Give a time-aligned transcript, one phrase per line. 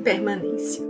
[0.00, 0.82] Impermanência.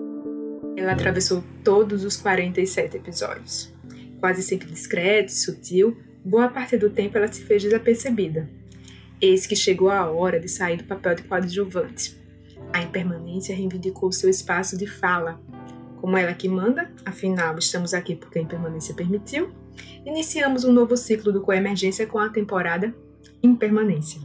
[0.76, 3.74] Ela atravessou todos os 47 episódios.
[4.20, 8.48] Quase sempre discreta e sutil, boa parte do tempo ela se fez desapercebida.
[9.20, 12.16] Eis que chegou a hora de sair do papel de coadjuvante.
[12.72, 15.40] A impermanência reivindicou seu espaço de fala.
[16.00, 19.50] Como ela que manda, afinal estamos aqui porque a impermanência permitiu,
[20.06, 22.94] iniciamos um novo ciclo do Coemergência com a temporada
[23.42, 24.20] Impermanência.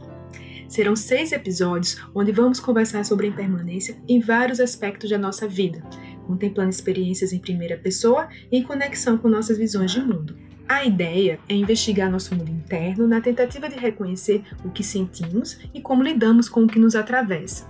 [0.68, 5.82] Serão seis episódios onde vamos conversar sobre a impermanência em vários aspectos da nossa vida,
[6.26, 10.36] contemplando experiências em primeira pessoa e em conexão com nossas visões de mundo.
[10.68, 15.80] A ideia é investigar nosso mundo interno na tentativa de reconhecer o que sentimos e
[15.80, 17.68] como lidamos com o que nos atravessa.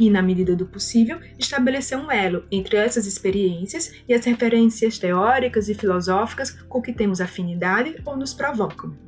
[0.00, 5.68] E, na medida do possível, estabelecer um elo entre essas experiências e as referências teóricas
[5.68, 9.07] e filosóficas com que temos afinidade ou nos provocam.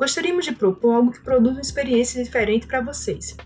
[0.00, 3.36] Gostaríamos de propor algo que produza uma experiência diferente para vocês.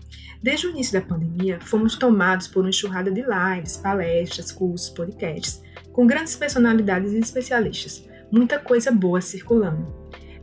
[0.41, 5.61] Desde o início da pandemia, fomos tomados por uma enxurrada de lives, palestras, cursos, podcasts,
[5.91, 8.07] com grandes personalidades e especialistas.
[8.31, 9.85] Muita coisa boa circulando.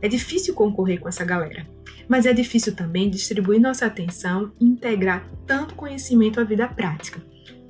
[0.03, 1.67] É difícil concorrer com essa galera,
[2.07, 7.23] mas é difícil também distribuir nossa atenção e integrar tanto conhecimento à vida prática.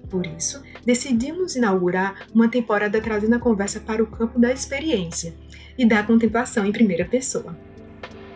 [0.10, 5.34] Por isso, decidimos inaugurar uma temporada trazendo a conversa para o campo da experiência
[5.78, 7.58] e da contemplação em primeira pessoa.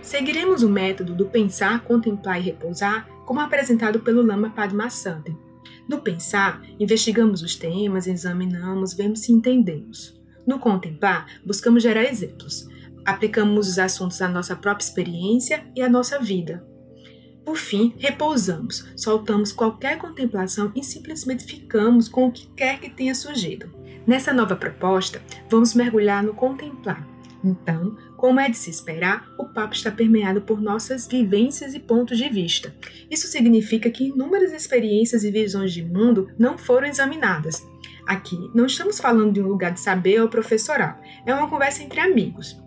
[0.08, 5.38] Seguiremos o método do pensar, contemplar e repousar, como apresentado pelo Lama Padmasambhava.
[5.86, 10.18] No pensar, investigamos os temas, examinamos, vemos se entendemos.
[10.48, 12.70] No contemplar, buscamos gerar exemplos.
[13.04, 16.66] Aplicamos os assuntos à nossa própria experiência e à nossa vida.
[17.44, 23.14] Por fim, repousamos, soltamos qualquer contemplação e simplesmente ficamos com o que quer que tenha
[23.14, 23.70] surgido.
[24.08, 27.06] Nessa nova proposta, vamos mergulhar no contemplar.
[27.44, 32.18] Então, como é de se esperar, o papo está permeado por nossas vivências e pontos
[32.18, 32.76] de vista.
[33.10, 37.66] Isso significa que inúmeras experiências e visões de mundo não foram examinadas.
[38.08, 42.00] Aqui não estamos falando de um lugar de saber ou professoral, é uma conversa entre
[42.00, 42.60] amigos.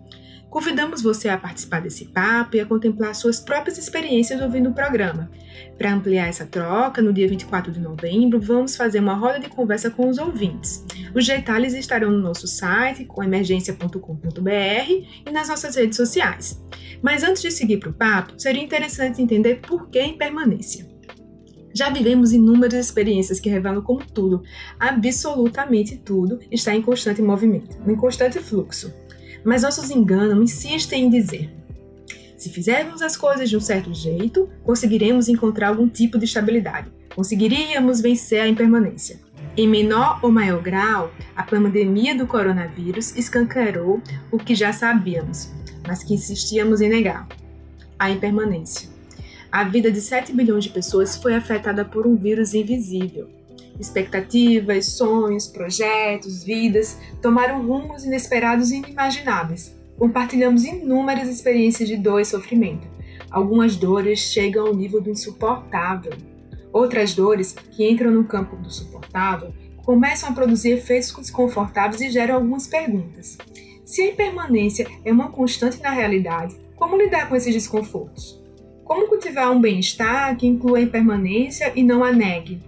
[0.51, 5.31] Convidamos você a participar desse papo e a contemplar suas próprias experiências ouvindo o programa.
[5.77, 9.89] Para ampliar essa troca, no dia 24 de novembro, vamos fazer uma roda de conversa
[9.89, 10.83] com os ouvintes.
[11.15, 14.91] Os detalhes estarão no nosso site, com emergência.com.br
[15.25, 16.61] e nas nossas redes sociais.
[17.01, 20.85] Mas antes de seguir para o papo, seria interessante entender por que impermanência.
[21.73, 24.43] Já vivemos inúmeras experiências que revelam como tudo,
[24.77, 28.93] absolutamente tudo, está em constante movimento, em constante fluxo
[29.43, 31.53] mas nossos enganos insistem em dizer:
[32.37, 38.01] se fizermos as coisas de um certo jeito, conseguiremos encontrar algum tipo de estabilidade, conseguiríamos
[38.01, 39.19] vencer a impermanência.
[39.57, 44.01] Em menor ou maior grau, a pandemia do coronavírus escancarou
[44.31, 45.51] o que já sabíamos,
[45.85, 47.27] mas que insistíamos em negar:
[47.99, 48.89] a impermanência.
[49.51, 53.40] A vida de 7 bilhões de pessoas foi afetada por um vírus invisível
[53.79, 59.75] Expectativas, sonhos, projetos, vidas tomaram rumos inesperados e inimagináveis.
[59.97, 62.87] Compartilhamos inúmeras experiências de dor e sofrimento.
[63.29, 66.13] Algumas dores chegam ao nível do insuportável.
[66.73, 72.35] Outras dores, que entram no campo do suportável, começam a produzir efeitos desconfortáveis e geram
[72.35, 73.37] algumas perguntas.
[73.83, 78.41] Se a impermanência é uma constante na realidade, como lidar com esses desconfortos?
[78.83, 82.61] Como cultivar um bem-estar que inclua a impermanência e não a negue?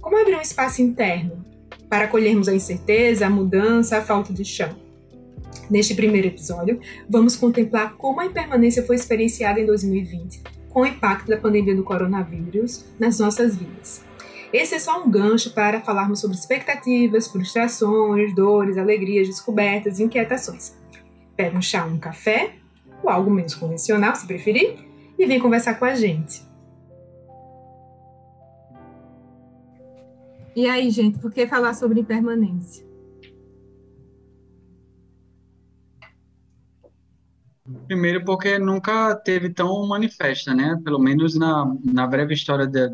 [0.00, 1.44] Como abrir um espaço interno
[1.88, 4.76] para acolhermos a incerteza, a mudança, a falta de chão?
[5.68, 11.28] Neste primeiro episódio, vamos contemplar como a impermanência foi experienciada em 2020 com o impacto
[11.28, 14.04] da pandemia do coronavírus nas nossas vidas.
[14.52, 20.74] Esse é só um gancho para falarmos sobre expectativas, frustrações, dores, alegrias, descobertas e inquietações.
[21.36, 22.54] Pega um chá, um café,
[23.02, 24.76] ou algo menos convencional, se preferir,
[25.18, 26.47] e vem conversar com a gente.
[30.58, 32.84] E aí, gente, por que falar sobre impermanência?
[37.86, 40.76] Primeiro, porque nunca teve tão manifesta, né?
[40.82, 42.88] Pelo menos na, na breve história de,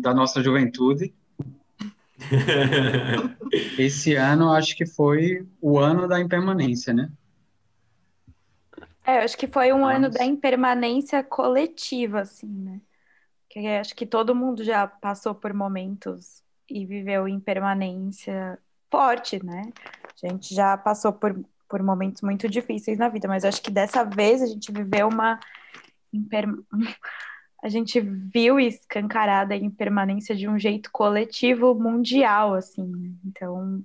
[0.00, 1.12] da nossa juventude.
[3.76, 7.10] Esse ano, acho que foi o ano da impermanência, né?
[9.04, 9.96] É, acho que foi um Nossa.
[9.96, 12.80] ano da impermanência coletiva, assim, né?
[13.48, 16.39] Que acho que todo mundo já passou por momentos
[16.70, 18.58] e viveu em permanência
[18.90, 19.72] forte, né?
[20.22, 21.38] A gente já passou por,
[21.68, 25.38] por momentos muito difíceis na vida, mas acho que dessa vez a gente viveu uma
[26.12, 26.46] imper...
[27.62, 32.86] a gente viu escancarada a impermanência de um jeito coletivo mundial, assim.
[32.86, 33.12] Né?
[33.24, 33.82] Então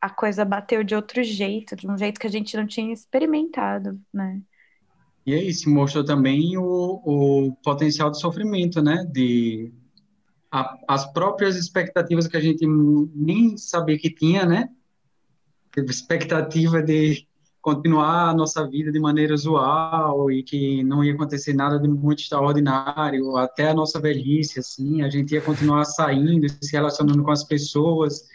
[0.00, 3.98] a coisa bateu de outro jeito, de um jeito que a gente não tinha experimentado,
[4.12, 4.40] né?
[5.24, 9.04] E é isso, mostrou também o, o potencial de sofrimento, né?
[9.10, 9.72] De
[10.56, 14.70] a, as próprias expectativas que a gente nem sabia que tinha, né?
[15.76, 17.28] Expectativa de
[17.60, 22.20] continuar a nossa vida de maneira usual e que não ia acontecer nada de muito
[22.20, 27.44] extraordinário até a nossa velhice, assim, a gente ia continuar saindo, se relacionando com as
[27.44, 28.26] pessoas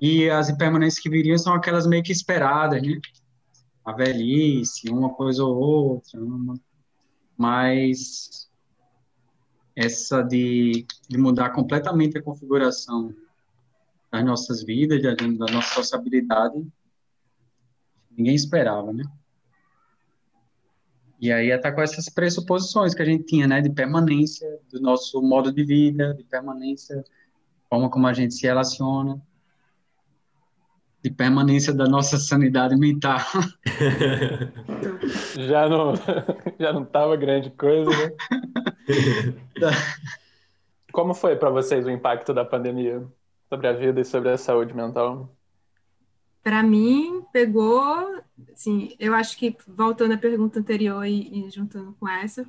[0.00, 2.98] e as impermanências que viriam são aquelas meio que esperadas, né?
[3.84, 6.54] A velhice, uma coisa ou outra, uma...
[7.36, 8.47] mas
[9.78, 13.14] essa de, de mudar completamente a configuração
[14.10, 16.66] das nossas vidas, da, da nossa sociabilidade,
[18.10, 19.04] ninguém esperava, né?
[21.20, 25.22] E aí até com essas pressuposições que a gente tinha, né, de permanência do nosso
[25.22, 27.04] modo de vida, de permanência,
[27.70, 29.22] forma como a gente se relaciona,
[31.04, 33.20] de permanência da nossa sanidade mental.
[35.38, 35.94] já não
[36.58, 38.10] já não tava grande coisa, né?
[40.92, 43.06] Como foi para vocês o impacto da pandemia
[43.48, 45.34] sobre a vida e sobre a saúde mental?
[46.42, 52.08] Para mim, pegou, assim, eu acho que, voltando à pergunta anterior e, e juntando com
[52.08, 52.46] essa,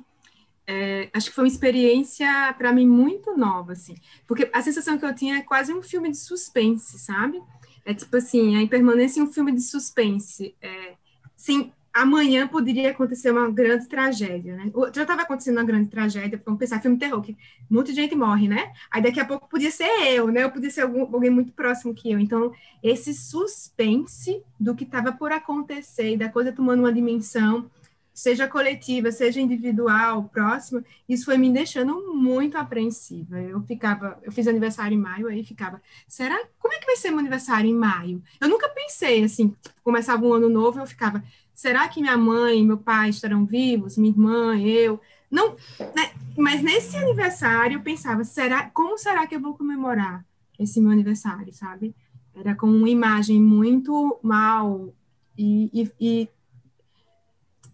[0.66, 3.94] é, acho que foi uma experiência, para mim, muito nova, assim,
[4.26, 7.42] porque a sensação que eu tinha é quase um filme de suspense, sabe?
[7.84, 10.94] É tipo assim, a impermanência em um filme de suspense, é,
[11.36, 14.70] sim, amanhã poderia acontecer uma grande tragédia, né?
[14.94, 17.36] Já estava acontecendo uma grande tragédia, vamos pensar, filme terror, que
[17.68, 18.72] muita gente morre, né?
[18.90, 20.44] Aí daqui a pouco podia ser eu, né?
[20.44, 22.18] Eu podia ser algum, alguém muito próximo que eu.
[22.18, 22.52] Então,
[22.82, 27.70] esse suspense do que estava por acontecer e da coisa tomando uma dimensão,
[28.12, 33.40] seja coletiva, seja individual, próxima, isso foi me deixando muito apreensiva.
[33.40, 37.10] Eu ficava, eu fiz aniversário em maio, aí ficava, será, como é que vai ser
[37.10, 38.22] meu aniversário em maio?
[38.38, 41.24] Eu nunca pensei assim, começava um ano novo, eu ficava,
[41.60, 43.98] será que minha mãe meu pai estarão vivos?
[43.98, 44.98] Minha irmã, eu?
[45.30, 46.10] Não, né?
[46.34, 50.24] mas nesse aniversário eu pensava, será, como será que eu vou comemorar
[50.58, 51.94] esse meu aniversário, sabe?
[52.34, 54.94] Era com uma imagem muito mal
[55.36, 56.28] e, e, e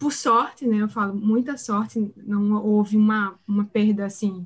[0.00, 0.78] por sorte, né?
[0.78, 4.44] Eu falo muita sorte, não houve uma, uma perda assim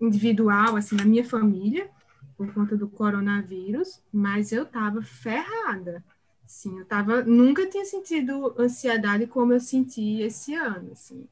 [0.00, 1.90] individual assim na minha família
[2.38, 6.02] por conta do coronavírus, mas eu tava ferrada
[6.46, 11.26] Sim, eu tava, nunca tinha sentido ansiedade como eu senti esse ano, assim.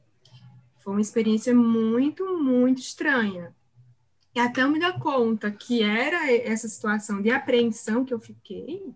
[0.79, 3.55] Foi uma experiência muito, muito estranha.
[4.35, 8.91] E até eu me dar conta que era essa situação de apreensão que eu fiquei,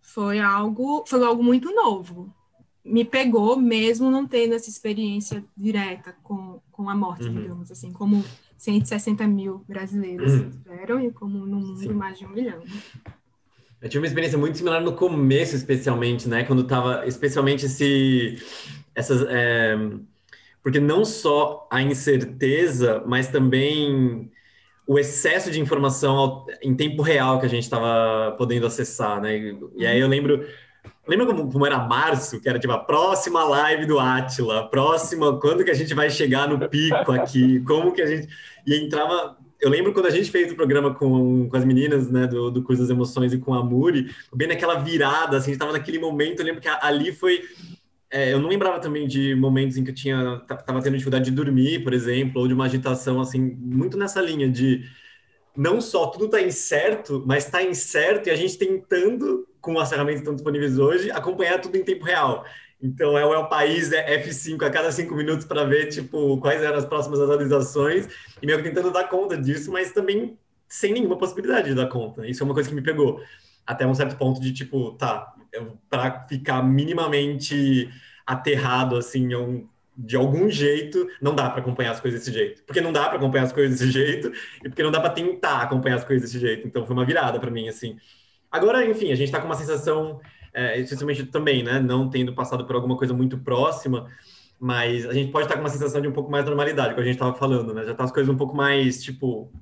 [0.00, 2.32] foi algo, foi algo muito novo.
[2.84, 7.34] Me pegou mesmo não tendo essa experiência direta com, com a morte, uhum.
[7.34, 8.24] digamos assim, como
[8.56, 10.50] 160 mil brasileiros uhum.
[10.50, 11.92] tiveram e como no mundo Sim.
[11.92, 12.62] mais de um milhão.
[13.80, 16.44] Eu tive uma experiência muito similar no começo, especialmente, né?
[16.44, 18.42] Quando tava, especialmente esse,
[18.94, 19.76] essas, é,
[20.62, 24.30] porque não só a incerteza, mas também
[24.86, 29.36] o excesso de informação em tempo real que a gente estava podendo acessar, né?
[29.36, 30.46] E, e, aí eu lembro,
[31.06, 35.64] lembra como, como, era março, que era tipo a próxima live do Atila, próxima, quando
[35.64, 38.28] que a gente vai chegar no pico aqui, como que a gente
[38.66, 42.26] e entrava eu lembro quando a gente fez o programa com, com as meninas, né,
[42.26, 45.60] do, do Curso das Emoções e com a Muri, bem naquela virada, assim, a gente
[45.60, 47.42] tava naquele momento, eu lembro que ali foi...
[48.08, 51.32] É, eu não lembrava também de momentos em que eu tinha, tava tendo dificuldade de
[51.32, 54.84] dormir, por exemplo, ou de uma agitação, assim, muito nessa linha de
[55.56, 60.20] não só tudo tá incerto, mas tá incerto e a gente tentando, com as ferramentas
[60.20, 62.44] que estão disponíveis hoje, acompanhar tudo em tempo real.
[62.80, 66.76] Então, é o País é F5 a cada cinco minutos para ver, tipo, quais eram
[66.76, 68.06] as próximas atualizações,
[68.40, 72.26] e meio que tentando dar conta disso, mas também sem nenhuma possibilidade de dar conta.
[72.26, 73.20] Isso é uma coisa que me pegou.
[73.66, 75.34] Até um certo ponto de, tipo, tá,
[75.88, 77.88] para ficar minimamente
[78.26, 79.28] aterrado, assim,
[79.96, 82.62] de algum jeito, não dá para acompanhar as coisas desse jeito.
[82.64, 84.30] Porque não dá para acompanhar as coisas desse jeito,
[84.62, 86.66] e porque não dá para tentar acompanhar as coisas desse jeito.
[86.66, 87.96] Então, foi uma virada para mim, assim.
[88.50, 90.20] Agora, enfim, a gente está com uma sensação
[90.56, 94.10] é, especialmente também, né, não tendo passado por alguma coisa muito próxima,
[94.58, 97.02] mas a gente pode estar com uma sensação de um pouco mais de normalidade, como
[97.02, 99.52] a gente estava falando, né, já tá as coisas um pouco mais, tipo,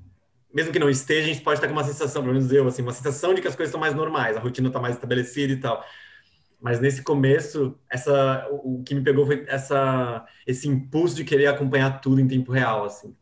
[0.53, 2.81] mesmo que não esteja, a gente pode estar com uma sensação, pelo menos eu, assim,
[2.81, 5.57] uma sensação de que as coisas estão mais normais, a rotina está mais estabelecida e
[5.57, 5.83] tal.
[6.61, 11.99] Mas nesse começo, essa, o que me pegou foi essa, esse impulso de querer acompanhar
[11.99, 13.13] tudo em tempo real, assim.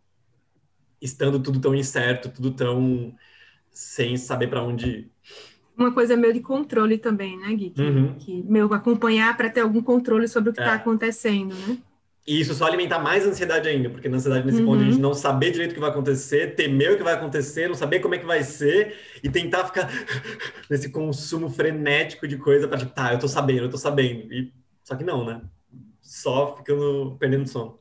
[1.01, 3.15] Estando tudo tão incerto, tudo tão
[3.71, 5.11] sem saber para onde ir
[5.77, 7.69] uma coisa meio de controle também, né, Gui?
[7.71, 8.15] Que, uhum.
[8.15, 10.75] que meu acompanhar para ter algum controle sobre o que está é.
[10.75, 11.77] acontecendo, né?
[12.25, 14.65] E isso só alimentar mais ansiedade ainda, porque na ansiedade nesse uhum.
[14.65, 17.67] ponto a gente não saber direito o que vai acontecer, temer o que vai acontecer,
[17.67, 19.89] não saber como é que vai ser e tentar ficar
[20.69, 24.33] nesse consumo frenético de coisa para tipo, tá, eu tô sabendo, eu tô sabendo.
[24.33, 24.53] E
[24.83, 25.41] só que não, né?
[26.01, 27.77] Só ficando perdendo sono.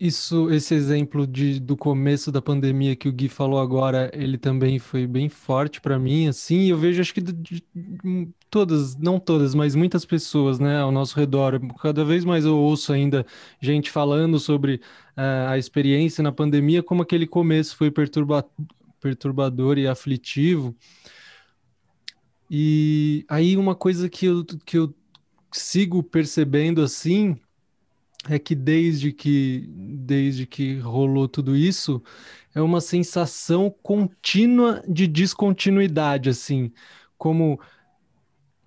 [0.00, 4.78] Isso, esse exemplo de, do começo da pandemia que o Gui falou agora, ele também
[4.78, 7.62] foi bem forte para mim, assim, eu vejo acho que de, de,
[8.48, 12.94] todas, não todas, mas muitas pessoas, né, ao nosso redor, cada vez mais eu ouço
[12.94, 13.26] ainda
[13.60, 14.76] gente falando sobre
[15.16, 18.48] uh, a experiência na pandemia, como aquele começo foi perturba,
[19.02, 20.74] perturbador e aflitivo.
[22.50, 24.94] E aí uma coisa que eu, que eu
[25.52, 27.38] sigo percebendo assim
[28.28, 32.02] é que desde que desde que rolou tudo isso
[32.54, 36.72] é uma sensação contínua de descontinuidade assim.
[37.16, 37.60] Como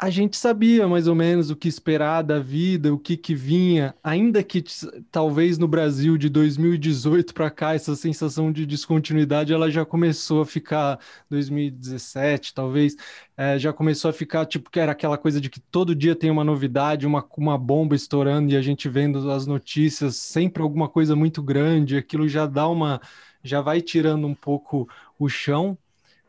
[0.03, 3.95] a gente sabia mais ou menos o que esperar da vida, o que que vinha,
[4.03, 4.61] ainda que
[5.09, 10.45] talvez no Brasil de 2018 para cá essa sensação de descontinuidade ela já começou a
[10.45, 12.97] ficar 2017 talvez
[13.37, 16.29] é, já começou a ficar tipo que era aquela coisa de que todo dia tem
[16.29, 21.15] uma novidade, uma, uma bomba estourando e a gente vendo as notícias sempre alguma coisa
[21.15, 22.99] muito grande, aquilo já dá uma
[23.41, 24.85] já vai tirando um pouco
[25.17, 25.77] o chão.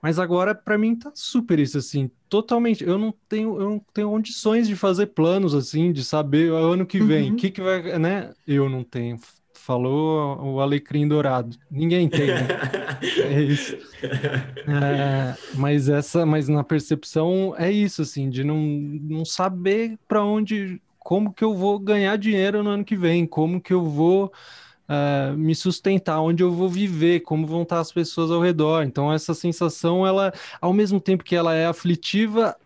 [0.04, 2.82] Mas agora, para mim, tá super isso, assim, totalmente.
[2.82, 6.84] Eu não tenho, eu não tenho condições de fazer planos, assim, de saber o ano
[6.84, 7.36] que vem, o uhum.
[7.36, 8.32] que, que vai, né?
[8.44, 9.20] Eu não tenho.
[9.54, 11.56] Falou o Alecrim Dourado.
[11.70, 12.48] Ninguém tem, né?
[13.22, 13.76] É isso.
[14.02, 20.80] É, mas essa, mas na percepção é isso, assim, de não, não saber para onde,
[20.98, 24.32] como que eu vou ganhar dinheiro no ano que vem, como que eu vou
[24.88, 28.84] uh, me sustentar, onde eu vou viver, como vão estar as pessoas ao redor.
[28.84, 32.56] Então, essa sensação, ela, ao mesmo tempo que ela é aflitiva,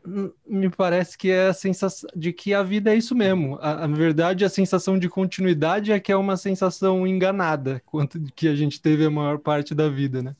[0.46, 3.58] me parece que é a sensação de que a vida é isso mesmo.
[3.60, 8.48] A, a verdade, a sensação de continuidade é que é uma sensação enganada, quanto que
[8.48, 10.34] a gente teve a maior parte da vida, né?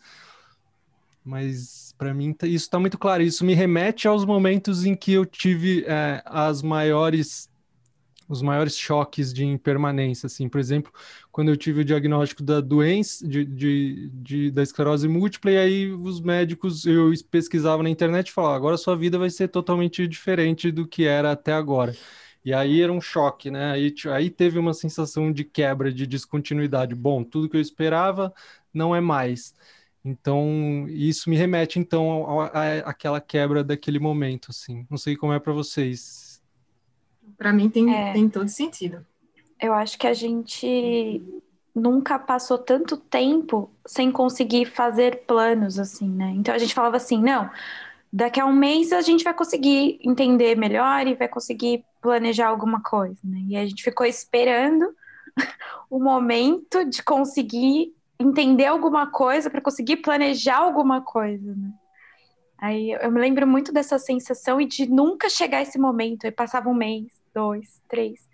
[1.25, 3.23] Mas para mim tá, isso está muito claro.
[3.23, 7.50] Isso me remete aos momentos em que eu tive é, as maiores
[8.28, 10.92] os maiores choques de impermanência, assim, por exemplo,
[11.32, 15.92] quando eu tive o diagnóstico da doença, de, de, de, da esclerose múltipla, e aí
[15.92, 20.70] os médicos, eu pesquisava na internet e falava, agora sua vida vai ser totalmente diferente
[20.70, 21.94] do que era até agora.
[22.44, 23.73] E aí era um choque, né?
[23.73, 26.94] Aí, aí teve uma sensação de quebra, de descontinuidade.
[26.94, 28.32] Bom, tudo que eu esperava
[28.73, 29.54] não é mais.
[30.04, 32.25] Então, isso me remete, então,
[32.85, 34.87] àquela quebra daquele momento, assim.
[34.88, 36.27] Não sei como é para vocês
[37.37, 39.04] para mim tem, é, tem todo sentido.
[39.61, 41.23] Eu acho que a gente
[41.75, 46.32] nunca passou tanto tempo sem conseguir fazer planos assim, né?
[46.37, 47.50] Então a gente falava assim, não,
[48.12, 52.82] daqui a um mês a gente vai conseguir entender melhor e vai conseguir planejar alguma
[52.82, 53.38] coisa, né?
[53.49, 54.94] E a gente ficou esperando
[55.90, 61.70] o momento de conseguir entender alguma coisa para conseguir planejar alguma coisa, né?
[62.59, 66.25] Aí eu me lembro muito dessa sensação e de nunca chegar esse momento.
[66.25, 68.29] Aí passava um mês, dois, três.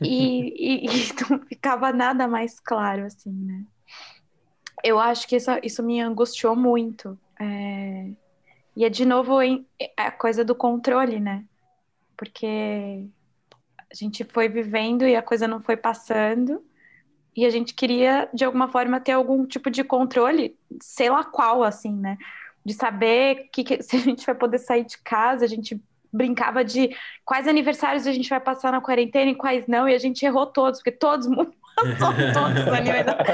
[0.00, 0.88] E, e, e
[1.30, 3.64] não ficava nada mais claro, assim, né?
[4.82, 7.18] Eu acho que isso, isso me angustiou muito.
[7.40, 8.10] É...
[8.76, 9.64] E é de novo em,
[9.96, 11.44] a coisa do controle, né?
[12.16, 13.06] Porque
[13.90, 16.64] a gente foi vivendo e a coisa não foi passando.
[17.36, 21.62] E a gente queria, de alguma forma, ter algum tipo de controle, sei lá qual,
[21.62, 22.18] assim, né?
[22.64, 25.80] De saber que, que se a gente vai poder sair de casa, a gente
[26.12, 29.98] brincava de quais aniversários a gente vai passar na quarentena e quais não, e a
[29.98, 31.26] gente errou todos, porque todos
[31.98, 33.28] todos os aniversários.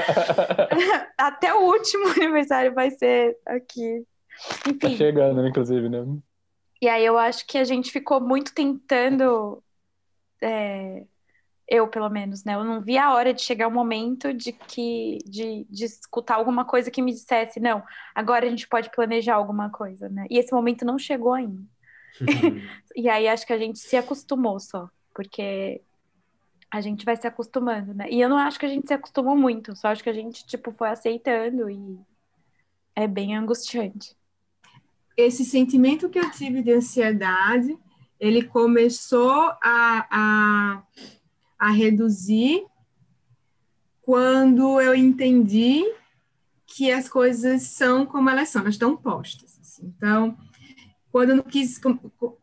[1.17, 4.03] Até o último aniversário vai ser aqui.
[4.67, 4.77] Enfim.
[4.77, 6.03] Tá chegando, inclusive, né?
[6.81, 9.61] E aí eu acho que a gente ficou muito tentando.
[10.41, 11.03] É,
[11.71, 12.55] eu, pelo menos, né?
[12.55, 16.65] Eu não vi a hora de chegar o momento de que de, de escutar alguma
[16.65, 17.81] coisa que me dissesse, não,
[18.13, 20.25] agora a gente pode planejar alguma coisa, né?
[20.29, 21.63] E esse momento não chegou ainda.
[22.93, 25.81] e aí acho que a gente se acostumou só, porque
[26.69, 28.05] a gente vai se acostumando, né?
[28.11, 30.45] E eu não acho que a gente se acostumou muito, só acho que a gente,
[30.45, 31.97] tipo, foi aceitando e
[32.93, 34.13] é bem angustiante.
[35.15, 37.77] Esse sentimento que eu tive de ansiedade,
[38.19, 40.83] ele começou a, a,
[41.61, 42.65] a reduzir
[44.01, 45.85] quando eu entendi
[46.65, 49.59] que as coisas são como elas são, elas estão postas.
[49.61, 49.93] Assim.
[49.95, 50.35] Então,
[51.11, 51.79] quando eu não quis.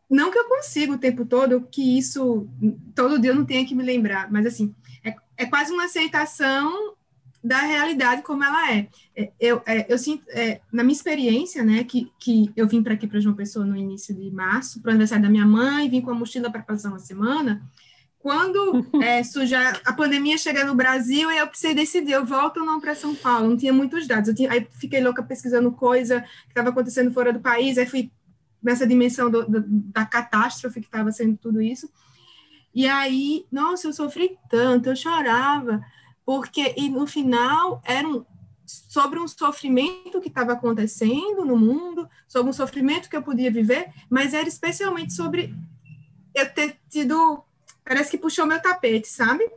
[0.08, 2.48] Não que eu consiga o tempo todo, que isso.
[2.94, 4.72] Todo dia eu não tenha que me lembrar, mas assim,
[5.04, 6.94] é, é quase uma aceitação
[7.42, 8.88] da realidade como ela é.
[9.16, 12.94] é eu, é, eu sinto, é, na minha experiência, né, que, que eu vim para
[12.94, 16.00] aqui para João Pessoa no início de março, para o aniversário da minha mãe, vim
[16.00, 17.62] com a mochila para passar uma semana.
[18.18, 22.80] Quando é, suja, a pandemia chega no Brasil, eu precisei decidir, eu volto ou não
[22.80, 24.34] para São Paulo, não tinha muitos dados.
[24.34, 28.10] Tinha, aí fiquei louca pesquisando coisa que estava acontecendo fora do país, aí fui
[28.62, 31.88] nessa dimensão do, do, da catástrofe que estava sendo tudo isso.
[32.74, 35.80] E aí, nossa, eu sofri tanto, eu chorava,
[36.24, 38.24] porque e no final era um,
[38.64, 43.90] sobre um sofrimento que estava acontecendo no mundo, sobre um sofrimento que eu podia viver,
[44.10, 45.54] mas era especialmente sobre
[46.34, 47.42] eu ter tido,
[47.88, 49.50] parece que puxou meu tapete, sabe?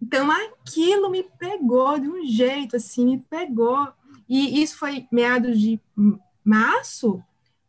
[0.00, 3.88] Então aquilo me pegou de um jeito assim, me pegou.
[4.28, 5.80] E isso foi meados de
[6.44, 7.22] março,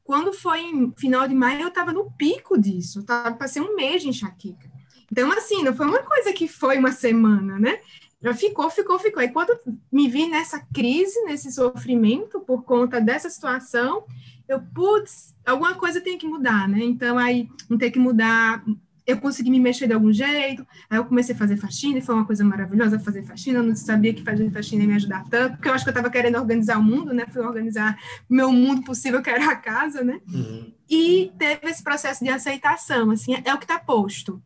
[0.04, 3.78] quando foi em final de maio, eu estava no pico disso, eu tava, passei um
[3.78, 4.70] mês de enxaqueca.
[5.10, 7.80] Então, assim, não foi uma coisa que foi uma semana, né?
[8.22, 9.24] Já ficou, ficou, ficou.
[9.24, 9.58] E quando
[9.92, 14.04] me vi nessa crise, nesse sofrimento por conta dessa situação,
[14.50, 16.84] eu, putz, alguma coisa tem que mudar, né?
[16.84, 18.64] Então, aí, não tem que mudar,
[19.06, 22.16] eu consegui me mexer de algum jeito, aí eu comecei a fazer faxina, e foi
[22.16, 25.56] uma coisa maravilhosa fazer faxina, eu não sabia que fazer faxina ia me ajudar tanto,
[25.56, 27.26] porque eu acho que eu estava querendo organizar o mundo, né?
[27.32, 27.98] Fui organizar
[28.30, 30.20] meu mundo possível, que era a casa, né?
[30.32, 30.72] Uhum.
[30.90, 34.42] E teve esse processo de aceitação, assim, é o que está posto.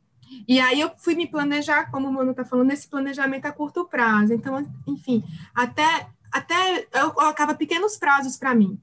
[0.48, 3.86] E aí eu fui me planejar, como o Mano está falando, nesse planejamento a curto
[3.86, 4.34] prazo.
[4.34, 8.78] Então, enfim, até, até eu colocava pequenos prazos para mim.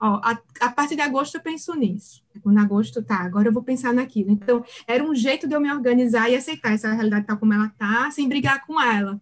[0.00, 2.22] Ó, a, a, partir de agosto eu penso nisso.
[2.42, 4.30] Quando agosto tá, agora eu vou pensar naquilo.
[4.30, 7.68] Então, era um jeito de eu me organizar e aceitar essa realidade tal como ela
[7.78, 9.20] tá, sem brigar com ela.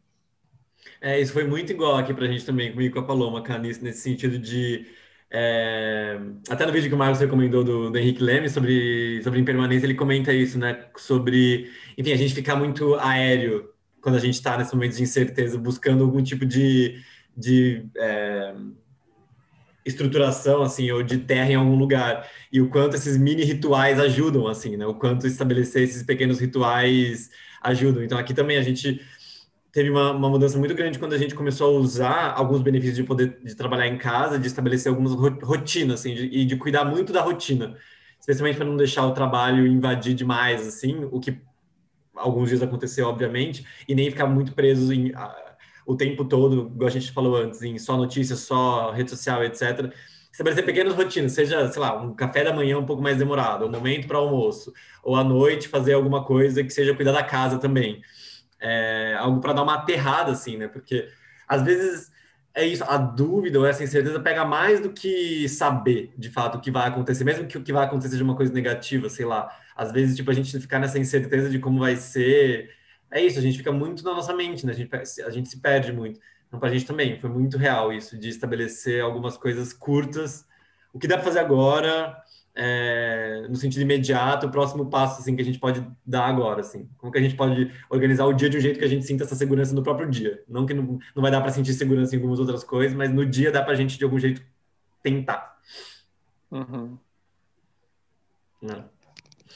[1.01, 4.01] É, isso foi muito igual aqui pra gente também, comigo com a Paloma, cara, nesse
[4.01, 4.87] sentido de
[5.31, 6.19] é,
[6.49, 9.95] até no vídeo que o Marcos recomendou do, do, Henrique Leme sobre, sobre impermanência, ele
[9.95, 10.87] comenta isso, né?
[10.97, 13.69] Sobre, enfim, a gente ficar muito aéreo
[14.01, 17.03] quando a gente está nesse momento de incerteza, buscando algum tipo de,
[17.37, 18.55] de é,
[19.89, 22.29] estruturação, assim, ou de terra em algum lugar.
[22.53, 24.87] E o quanto esses mini rituais ajudam, assim, né?
[24.87, 27.31] O quanto estabelecer esses pequenos rituais
[27.63, 28.03] ajudam.
[28.03, 29.01] Então, aqui também a gente
[29.73, 33.05] teve uma, uma, mudança muito grande quando a gente começou a usar alguns benefícios de
[33.05, 37.13] poder de trabalhar em casa, de estabelecer algumas rotinas, assim, de, e de cuidar muito
[37.13, 37.77] da rotina,
[38.19, 41.39] especialmente para não deixar o trabalho invadir demais, assim, o que
[42.15, 45.13] alguns dias aconteceu, obviamente, e nem ficar muito preso em,
[45.89, 49.93] o tempo todo, igual a gente falou antes, em só notícias, só rede social, etc.
[50.31, 53.71] Estabelecer pequenas rotinas, seja, sei lá, um café da manhã um pouco mais demorado, um
[53.71, 54.73] momento para almoço,
[55.03, 58.03] ou à noite fazer alguma coisa que seja cuidar da casa também
[58.61, 60.69] é, algo para dar uma aterrada, assim, né?
[60.69, 61.09] Porque
[61.47, 62.11] às vezes
[62.55, 66.61] é isso, a dúvida ou essa incerteza pega mais do que saber de fato o
[66.61, 69.49] que vai acontecer, mesmo que o que vai acontecer seja uma coisa negativa, sei lá.
[69.77, 72.71] Às vezes, tipo, a gente ficar nessa incerteza de como vai ser.
[73.11, 74.73] É isso, a gente fica muito na nossa mente, né?
[74.73, 76.21] A gente, a gente se perde muito.
[76.47, 80.47] Então, para a gente também, foi muito real isso, de estabelecer algumas coisas curtas.
[80.93, 82.17] O que dá para fazer agora,
[82.55, 86.89] é, no sentido imediato, o próximo passo assim que a gente pode dar agora, assim,
[86.97, 89.25] como que a gente pode organizar o dia de um jeito que a gente sinta
[89.25, 92.19] essa segurança no próprio dia, não que não, não vai dar para sentir segurança em
[92.19, 94.43] algumas outras coisas, mas no dia dá para a gente de algum jeito
[95.03, 95.59] tentar.
[96.51, 96.99] Uhum.
[98.63, 98.83] É.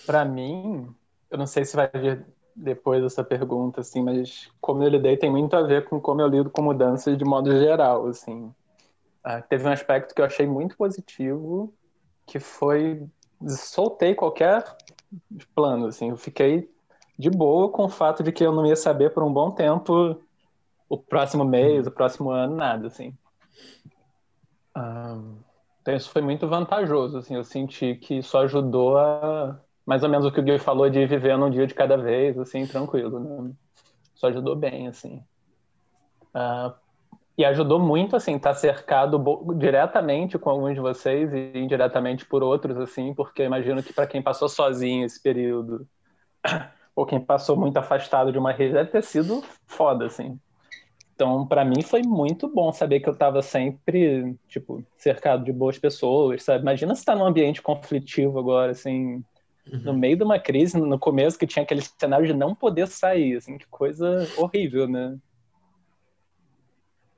[0.06, 0.94] Para mim,
[1.30, 5.30] eu não sei se vai vir depois dessa pergunta, assim, mas como eu lidei tem
[5.30, 8.52] muito a ver com como eu lido com mudanças de modo geral, assim.
[9.24, 11.72] Ah, teve um aspecto que eu achei muito positivo
[12.26, 13.06] que foi
[13.46, 14.64] soltei qualquer
[15.54, 16.70] plano, assim, eu fiquei
[17.18, 20.20] de boa com o fato de que eu não ia saber por um bom tempo
[20.88, 23.16] o próximo mês, o próximo ano, nada, assim.
[25.80, 30.26] então isso foi muito vantajoso, assim, eu senti que isso ajudou a mais ou menos
[30.26, 33.52] o que o Gui falou de viver num dia de cada vez, assim, tranquilo, né?
[34.14, 35.22] Isso ajudou bem, assim.
[36.34, 36.72] Uh,
[37.36, 39.22] e ajudou muito, assim, estar tá cercado
[39.56, 44.22] diretamente com alguns de vocês e indiretamente por outros, assim, porque imagino que para quem
[44.22, 45.86] passou sozinho esse período,
[46.94, 50.38] ou quem passou muito afastado de uma rede, deve ter sido foda, assim.
[51.14, 55.78] Então, para mim foi muito bom saber que eu estava sempre, tipo, cercado de boas
[55.78, 56.62] pessoas, sabe?
[56.62, 59.22] Imagina se tá num ambiente conflitivo agora, assim,
[59.70, 59.80] uhum.
[59.80, 63.36] no meio de uma crise, no começo que tinha aquele cenário de não poder sair,
[63.36, 65.18] assim, que coisa horrível, né?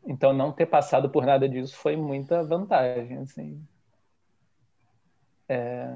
[0.06, 3.62] Então, não ter passado por nada disso foi muita vantagem, assim.
[5.48, 5.90] É...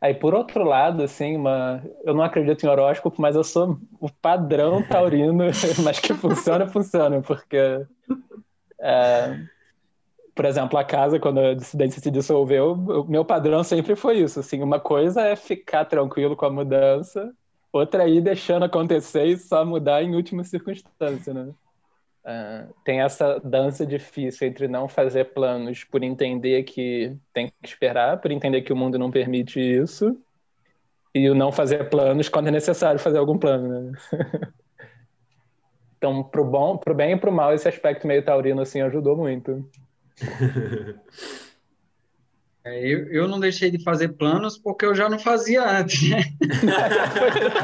[0.00, 1.82] Aí, por outro lado, assim, uma...
[2.04, 5.44] eu não acredito em horóscopo, mas eu sou o padrão taurino,
[5.84, 7.86] mas que funciona, funciona, porque,
[8.80, 9.53] é...
[10.34, 14.40] por exemplo, a casa, quando a dissidência se dissolveu, o meu padrão sempre foi isso,
[14.40, 17.32] assim, uma coisa é ficar tranquilo com a mudança,
[17.72, 21.52] outra é ir deixando acontecer e só mudar em última circunstância, né?
[22.24, 28.18] Uh, tem essa dança difícil entre não fazer planos por entender que tem que esperar,
[28.18, 30.18] por entender que o mundo não permite isso,
[31.14, 33.68] e o não fazer planos quando é necessário fazer algum plano.
[33.68, 33.92] Né?
[35.96, 39.64] então, pro bom, pro bem e pro mal, esse aspecto meio taurino assim ajudou muito.
[42.66, 46.22] É, eu, eu não deixei de fazer planos porque eu já não fazia antes, né?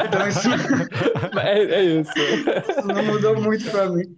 [0.07, 0.51] então, isso...
[1.41, 2.13] É, é isso.
[2.19, 4.15] isso não mudou muito para mim.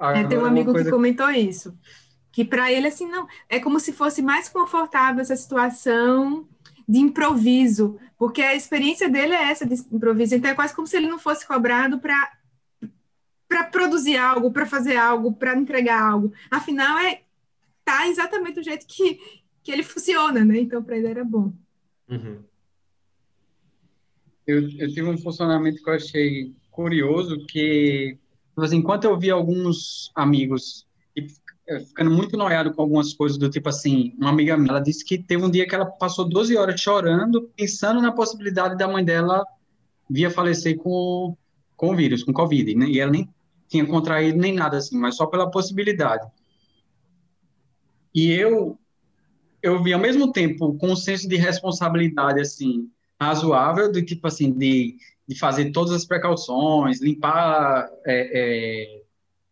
[0.00, 1.78] É, tem um amigo que comentou isso,
[2.32, 6.46] que para ele assim não, é como se fosse mais confortável essa situação
[6.88, 10.96] de improviso, porque a experiência dele é essa de improviso, então é quase como se
[10.96, 12.32] ele não fosse cobrado para
[13.48, 16.32] para produzir algo, para fazer algo, para entregar algo.
[16.50, 17.20] Afinal é
[17.86, 19.18] tá exatamente do jeito que
[19.62, 20.58] que ele funciona, né?
[20.60, 21.52] Então para ele era bom.
[22.08, 22.38] Uhum.
[24.46, 28.18] Eu, eu tive um funcionamento que eu achei curioso que
[28.56, 33.50] Tipo assim, enquanto eu vi alguns amigos eh, ficando muito noiado com algumas coisas do
[33.50, 36.56] tipo assim, uma amiga minha, ela disse que teve um dia que ela passou 12
[36.56, 39.44] horas chorando, pensando na possibilidade da mãe dela
[40.08, 41.36] via falecer com,
[41.76, 42.86] com o vírus, com Covid, né?
[42.86, 43.28] E ela nem
[43.68, 46.26] tinha contraído nem nada assim, mas só pela possibilidade.
[48.16, 48.78] E eu
[49.62, 54.52] eu vi ao mesmo tempo com um senso de responsabilidade assim razoável do tipo assim
[54.52, 54.96] de
[55.28, 59.02] de fazer todas as precauções, limpar é, é,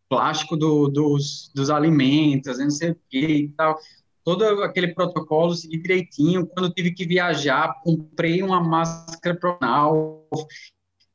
[0.08, 3.76] plástico do, dos, dos alimentos, não sei o que e tal.
[4.22, 6.46] Todo aquele protocolo, segui direitinho.
[6.46, 10.28] Quando tive que viajar, comprei uma máscara profissional.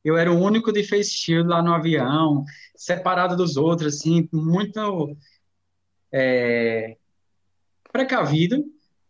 [0.04, 2.44] Eu era o único de face shield lá no avião,
[2.76, 5.16] separado dos outros, assim, muito
[6.12, 6.96] é,
[7.92, 8.64] precavido.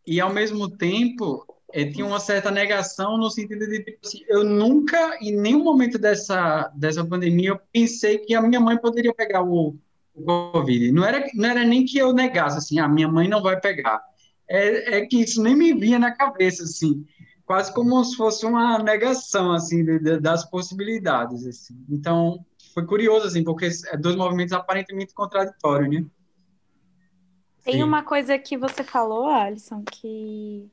[0.07, 4.45] E, ao mesmo tempo, é, tinha uma certa negação no sentido de, tipo assim, eu
[4.45, 9.43] nunca, em nenhum momento dessa, dessa pandemia, eu pensei que a minha mãe poderia pegar
[9.43, 9.77] o,
[10.15, 10.93] o Covid.
[10.93, 13.61] Não era, não era nem que eu negasse, assim, a ah, minha mãe não vai
[13.61, 14.03] pegar.
[14.49, 17.05] É, é que isso nem me vinha na cabeça, assim,
[17.47, 21.77] quase como se fosse uma negação, assim, de, de, das possibilidades, assim.
[21.89, 26.05] Então, foi curioso, assim, porque é dois movimentos aparentemente contraditórios, né?
[27.65, 27.83] Tem Sim.
[27.83, 30.71] uma coisa que você falou, Alisson, que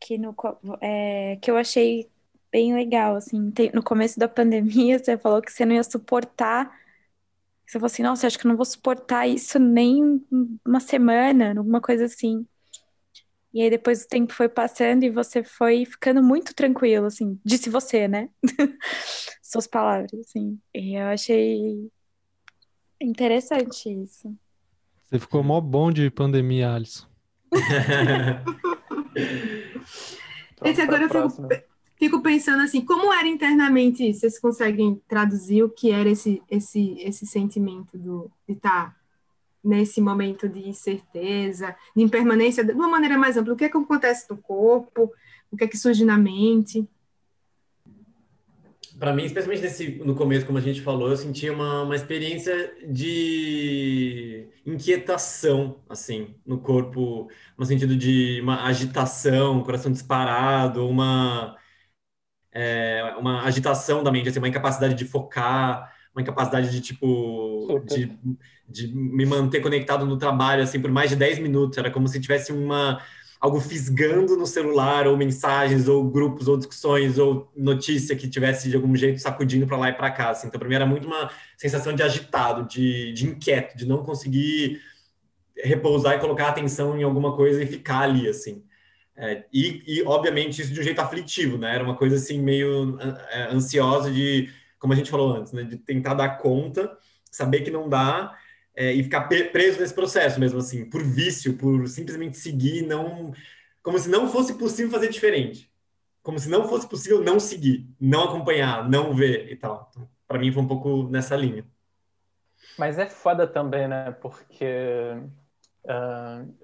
[0.00, 0.34] que, no,
[0.80, 2.10] é, que eu achei
[2.50, 6.74] bem legal, assim, tem, no começo da pandemia você falou que você não ia suportar,
[7.66, 10.24] você falou assim, nossa, acho que eu não vou suportar isso nem
[10.66, 12.44] uma semana, alguma coisa assim.
[13.52, 17.68] E aí depois o tempo foi passando e você foi ficando muito tranquilo, assim, disse
[17.68, 18.28] você, né?
[19.42, 20.58] Suas palavras, assim.
[20.74, 21.90] E eu achei
[23.00, 24.36] interessante isso.
[25.10, 27.08] Você ficou mó bom de pandemia, Alisson.
[30.64, 31.48] Gente, agora eu fico,
[31.98, 34.20] fico, pensando assim, como era internamente isso?
[34.20, 38.94] Vocês conseguem traduzir o que era esse, esse, esse sentimento do, de estar
[39.64, 43.54] nesse momento de incerteza, de impermanência, de uma maneira mais ampla?
[43.54, 45.10] O que é que acontece no corpo?
[45.50, 46.88] O que é que surge na mente?
[49.00, 52.76] Para mim, especialmente nesse, no começo, como a gente falou, eu senti uma, uma experiência
[52.86, 61.56] de inquietação, assim, no corpo, no sentido de uma agitação, coração disparado, uma,
[62.52, 68.18] é, uma agitação da mente, assim, uma incapacidade de focar, uma incapacidade de, tipo, de,
[68.68, 71.78] de me manter conectado no trabalho, assim, por mais de 10 minutos.
[71.78, 73.00] Era como se tivesse uma
[73.40, 78.76] algo fisgando no celular, ou mensagens, ou grupos, ou discussões, ou notícia que tivesse de
[78.76, 80.30] algum jeito sacudindo para lá e para cá.
[80.30, 80.48] Assim.
[80.48, 84.82] Então, para mim, era muito uma sensação de agitado, de, de inquieto, de não conseguir
[85.56, 88.62] repousar e colocar atenção em alguma coisa e ficar ali, assim.
[89.16, 91.74] É, e, e, obviamente, isso de um jeito aflitivo, né?
[91.74, 92.98] Era uma coisa, assim, meio
[93.30, 95.62] é, ansiosa de, como a gente falou antes, né?
[95.62, 96.94] De tentar dar conta,
[97.30, 98.36] saber que não dá
[98.80, 103.30] é, e ficar preso nesse processo mesmo, assim, por vício, por simplesmente seguir, não,
[103.82, 105.70] como se não fosse possível fazer diferente,
[106.22, 109.90] como se não fosse possível não seguir, não acompanhar, não ver e tal.
[109.90, 111.62] Então, para mim foi um pouco nessa linha.
[112.78, 114.12] Mas é foda também, né?
[114.12, 114.64] Porque
[115.84, 116.54] uh,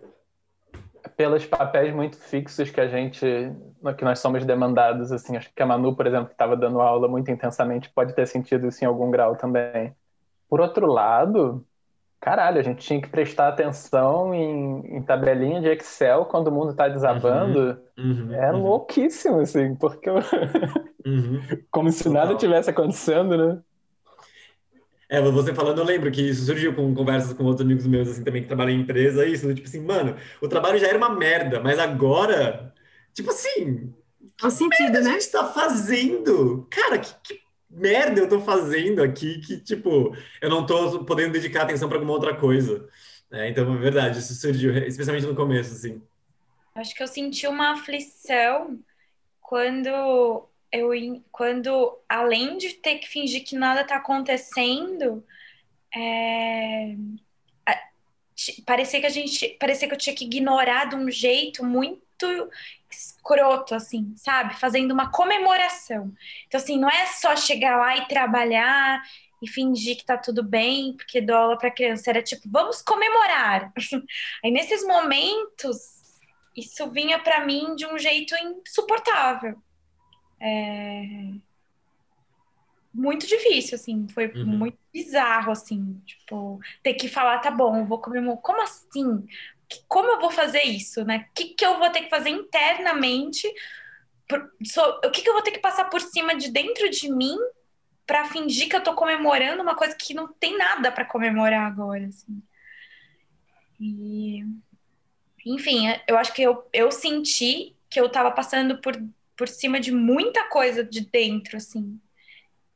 [1.18, 3.26] pelos papéis muito fixos que a gente,
[3.98, 7.08] que nós somos demandados, assim, acho que a Manu, por exemplo, que estava dando aula
[7.08, 9.94] muito intensamente, pode ter sentido isso em algum grau também.
[10.48, 11.62] Por outro lado,
[12.20, 16.70] caralho, a gente tinha que prestar atenção em, em tabelinha de Excel quando o mundo
[16.70, 17.78] está desabando.
[17.96, 18.62] Uhum, uhum, é uhum.
[18.62, 20.16] louquíssimo, assim, porque eu...
[21.04, 21.40] Uhum.
[21.70, 22.24] como se Total.
[22.24, 23.60] nada tivesse acontecendo, né?
[25.08, 28.24] É, você falando, eu lembro que isso surgiu com conversas com outros amigos meus, assim,
[28.24, 31.60] também que trabalham em empresa, isso, tipo assim, mano, o trabalho já era uma merda,
[31.60, 32.74] mas agora,
[33.14, 33.94] tipo assim,
[34.42, 35.10] o sentido, né?
[35.10, 36.66] a gente tá fazendo?
[36.68, 41.62] Cara, que, que merda eu tô fazendo aqui que, tipo, eu não tô podendo dedicar
[41.62, 42.88] atenção para alguma outra coisa.
[43.30, 46.02] É, então, é verdade, isso surgiu, especialmente no começo, assim.
[46.74, 48.78] Acho que eu senti uma aflição
[49.40, 49.88] quando
[50.72, 55.24] eu, quando, além de ter que fingir que nada tá acontecendo,
[55.94, 56.94] é,
[58.64, 62.50] parecia que a gente, parecia que eu tinha que ignorar de um jeito muito
[63.26, 64.54] escroto, assim, sabe?
[64.54, 66.12] Fazendo uma comemoração.
[66.46, 69.02] Então, assim, não é só chegar lá e trabalhar
[69.42, 72.10] e fingir que tá tudo bem, porque dou aula para criança.
[72.10, 73.72] Era tipo, vamos comemorar.
[74.44, 75.76] Aí nesses momentos,
[76.56, 79.60] isso vinha para mim de um jeito insuportável.
[80.40, 81.32] É...
[82.94, 84.46] Muito difícil, assim, foi uhum.
[84.46, 88.40] muito bizarro, assim, tipo, ter que falar, tá bom, vou comemorar.
[88.40, 89.22] Como assim?
[89.88, 91.26] Como eu vou fazer isso, né?
[91.30, 93.48] O que, que eu vou ter que fazer internamente?
[94.28, 94.50] Por...
[95.04, 97.36] o que, que eu vou ter que passar por cima de dentro de mim
[98.06, 102.06] para fingir que eu tô comemorando uma coisa que não tem nada para comemorar agora,
[102.06, 102.42] assim.
[103.80, 104.44] E
[105.46, 109.00] enfim, eu acho que eu, eu senti que eu tava passando por,
[109.36, 112.00] por cima de muita coisa de dentro, assim,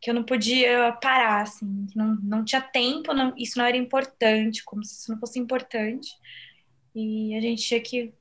[0.00, 3.76] que eu não podia parar, assim, que não, não tinha tempo, não, isso não era
[3.76, 6.08] importante, como se isso não fosse importante.
[6.94, 8.12] E a gente tinha que,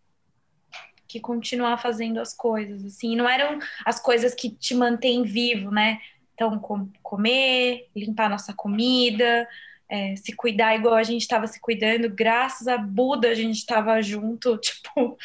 [1.08, 6.00] que continuar fazendo as coisas, assim, não eram as coisas que te mantêm vivo, né?
[6.34, 9.48] Então, com, comer, limpar nossa comida,
[9.90, 14.02] é, se cuidar igual a gente estava se cuidando, graças a Buda a gente estava
[14.02, 15.18] junto, tipo,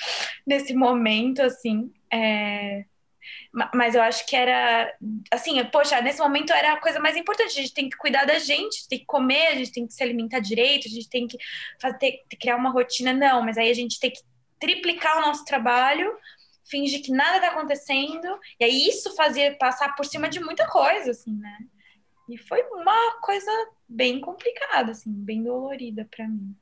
[0.46, 1.92] nesse momento, assim.
[2.10, 2.84] É,
[3.74, 4.92] mas eu acho que era
[5.30, 7.58] assim, poxa, nesse momento era a coisa mais importante.
[7.58, 10.02] A gente tem que cuidar da gente, tem que comer, a gente tem que se
[10.02, 11.38] alimentar direito, a gente tem que
[11.80, 14.20] fazer, criar uma rotina, não, mas aí a gente tem que
[14.58, 16.12] triplicar o nosso trabalho
[16.64, 18.26] finge que nada tá acontecendo,
[18.58, 21.58] e aí isso fazia passar por cima de muita coisa, assim, né?
[22.28, 23.50] E foi uma coisa
[23.88, 26.54] bem complicada, assim, bem dolorida para mim.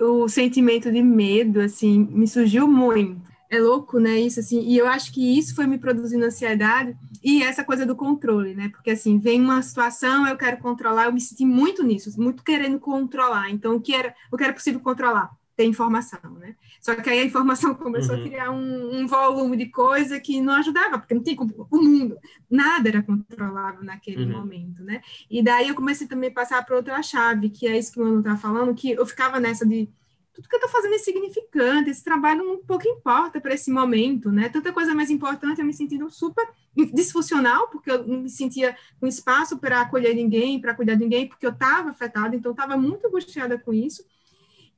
[0.00, 3.22] O sentimento de medo, assim, me surgiu muito.
[3.54, 7.42] É louco, né, isso, assim, e eu acho que isso foi me produzindo ansiedade e
[7.42, 11.20] essa coisa do controle, né, porque, assim, vem uma situação, eu quero controlar, eu me
[11.20, 15.30] senti muito nisso, muito querendo controlar, então, o que era, o que era possível controlar?
[15.56, 16.56] ter informação, né?
[16.80, 18.22] Só que aí a informação começou uhum.
[18.22, 21.76] a criar um, um, volume de coisa que não ajudava, porque não tinha como, o
[21.76, 22.16] mundo,
[22.50, 24.38] nada era controlável naquele uhum.
[24.38, 25.00] momento, né?
[25.30, 28.04] E daí eu comecei também a passar para outra chave, que é isso que o
[28.04, 29.88] Mano está falando, que eu ficava nessa de
[30.34, 34.32] tudo que eu estou fazendo é significante, esse trabalho um pouco importa para esse momento,
[34.32, 34.48] né?
[34.48, 36.44] Tanta coisa mais importante, eu me sentindo super
[36.92, 41.28] disfuncional, porque eu não me sentia com espaço para acolher ninguém, para cuidar de ninguém,
[41.28, 44.04] porque eu estava afetada, então estava muito angustiada com isso.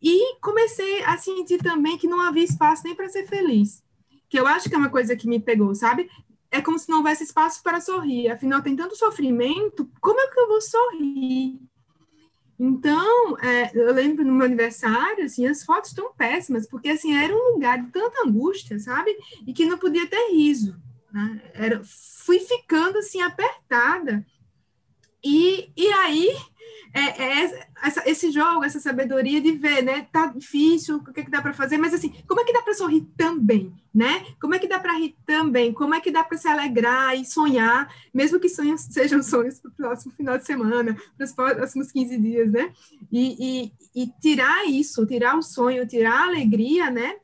[0.01, 3.83] E comecei a sentir também que não havia espaço nem para ser feliz,
[4.29, 6.11] que eu acho que é uma coisa que me pegou, sabe?
[6.51, 8.29] É como se não houvesse espaço para sorrir.
[8.29, 11.59] Afinal, tem tanto sofrimento, como é que eu vou sorrir?
[12.59, 17.35] Então, é, eu lembro no meu aniversário, assim, as fotos estão péssimas, porque, assim, era
[17.35, 19.14] um lugar de tanta angústia, sabe?
[19.47, 20.77] E que não podia ter riso.
[21.12, 21.42] Né?
[21.53, 24.25] Era, fui ficando, assim, apertada.
[25.23, 26.35] E, e aí,
[26.96, 30.09] é, é essa, esse jogo, essa sabedoria de ver, né?
[30.11, 32.62] Tá difícil, o que, é que dá para fazer, mas assim, como é que dá
[32.62, 34.24] para sorrir também, né?
[34.40, 35.72] Como é que dá para rir também?
[35.74, 39.70] Como é que dá para se alegrar e sonhar, mesmo que sonhos sejam sonhos para
[39.70, 42.72] o próximo final de semana, para os próximos 15 dias, né?
[43.12, 47.16] E, e, e tirar isso, tirar o sonho, tirar a alegria, né?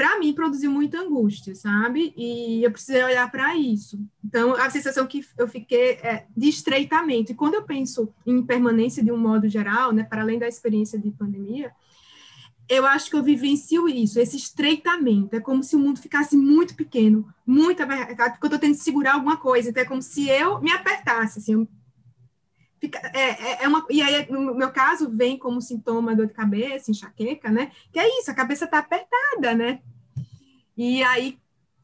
[0.00, 2.14] Para mim produziu muita angústia, sabe?
[2.16, 4.00] E eu precisei olhar para isso.
[4.24, 7.32] Então, a sensação que eu fiquei é de estreitamento.
[7.32, 10.98] E quando eu penso em permanência de um modo geral, né, para além da experiência
[10.98, 11.70] de pandemia,
[12.66, 15.36] eu acho que eu vivencio isso, esse estreitamento.
[15.36, 18.82] É como se o mundo ficasse muito pequeno, muito apertado, porque eu estou tendo que
[18.82, 19.68] segurar alguma coisa.
[19.68, 21.68] Então, é como se eu me apertasse, assim,
[22.80, 26.32] Fica, é, é, é, uma, e aí, no meu caso, vem como sintoma dor de
[26.32, 27.70] cabeça, enxaqueca, né?
[27.92, 29.80] Que é isso, a cabeça tá apertada, né?
[30.74, 31.38] E aí,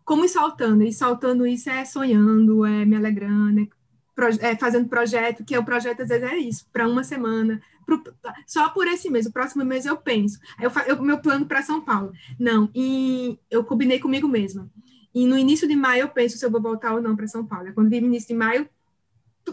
[0.06, 0.82] como ir saltando?
[0.82, 5.64] E saltando isso é sonhando, é me alegrando, é, é fazendo projeto, que é o
[5.64, 8.02] projeto às vezes é isso, para uma semana, pro,
[8.46, 10.38] só por esse mês, o próximo mês eu penso.
[10.56, 12.10] Aí eu, eu meu plano para São Paulo.
[12.40, 14.70] Não, e eu combinei comigo mesma.
[15.14, 17.44] E no início de maio eu penso se eu vou voltar ou não para São
[17.44, 17.72] Paulo.
[17.74, 18.66] Quando vi início de maio,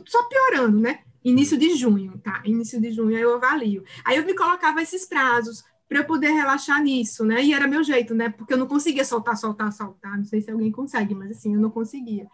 [0.05, 0.99] só piorando, né?
[1.23, 2.41] Início de junho, tá?
[2.45, 3.83] Início de junho eu avalio.
[4.05, 7.43] Aí eu me colocava esses prazos para eu poder relaxar nisso, né?
[7.43, 8.29] E era meu jeito, né?
[8.29, 10.17] Porque eu não conseguia soltar, soltar, soltar.
[10.17, 12.27] Não sei se alguém consegue, mas assim, eu não conseguia.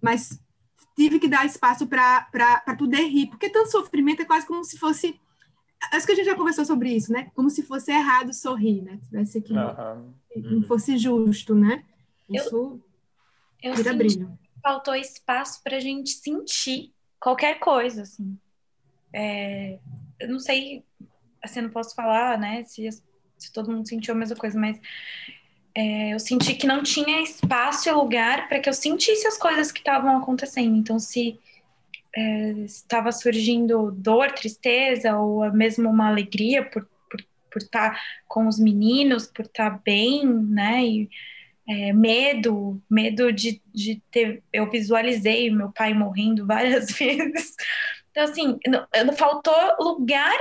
[0.00, 0.42] Mas
[0.96, 5.20] tive que dar espaço para poder rir, porque tanto sofrimento é quase como se fosse.
[5.92, 7.30] Acho que a gente já conversou sobre isso, né?
[7.34, 8.98] Como se fosse errado sorrir, né?
[9.04, 10.14] Tivesse que uhum.
[10.34, 11.84] não fosse justo, né?
[12.28, 12.80] Isso
[13.62, 14.38] eu, eu vira brilho.
[14.62, 18.38] Faltou espaço para a gente sentir qualquer coisa, assim.
[19.12, 19.78] É,
[20.20, 20.84] eu não sei,
[21.42, 22.88] assim, não posso falar, né, se,
[23.38, 24.78] se todo mundo sentiu a mesma coisa, mas
[25.74, 29.70] é, eu senti que não tinha espaço e lugar para que eu sentisse as coisas
[29.70, 30.74] que estavam acontecendo.
[30.74, 31.38] Então, se
[32.16, 38.46] é, estava surgindo dor, tristeza, ou mesmo uma alegria por, por, por estar tá com
[38.48, 41.10] os meninos, por estar tá bem, né, e,
[41.68, 44.42] é, medo, medo de, de ter.
[44.52, 47.54] Eu visualizei meu pai morrendo várias vezes.
[48.10, 50.38] Então, assim, não, faltou lugar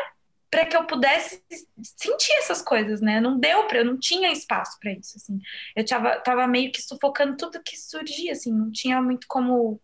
[0.50, 1.44] para que eu pudesse
[1.82, 3.20] sentir essas coisas, né?
[3.20, 5.40] Não deu para, eu não tinha espaço para isso, assim.
[5.76, 9.82] Eu tava, tava meio que sufocando tudo que surgia, assim, não tinha muito como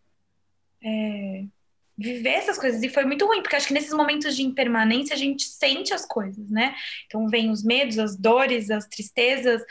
[0.81, 1.43] é,
[1.97, 2.81] viver essas coisas.
[2.83, 6.05] E foi muito ruim, porque acho que nesses momentos de impermanência a gente sente as
[6.05, 6.75] coisas, né?
[7.05, 9.61] Então vem os medos, as dores, as tristezas,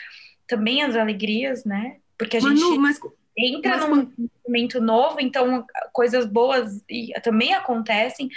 [0.50, 1.98] também as alegrias, né?
[2.18, 3.00] Porque a gente mas,
[3.38, 6.84] entra mas, num momento novo, então coisas boas
[7.22, 8.28] também acontecem,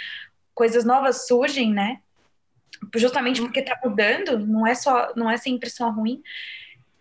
[0.54, 1.98] coisas novas surgem, né?
[2.94, 6.22] Justamente porque tá mudando, não é só, não é sempre só ruim,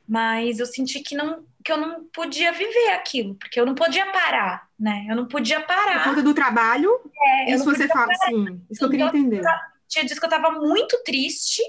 [0.08, 4.12] mas eu senti que não que eu não podia viver aquilo, porque eu não podia
[4.12, 5.06] parar, né?
[5.10, 6.04] Eu não podia parar.
[6.04, 6.92] Por conta do trabalho?
[7.26, 8.62] É, isso você fala, sim.
[8.70, 9.42] Isso que eu queria então, entender.
[9.88, 11.62] Tinha dias que eu estava muito triste,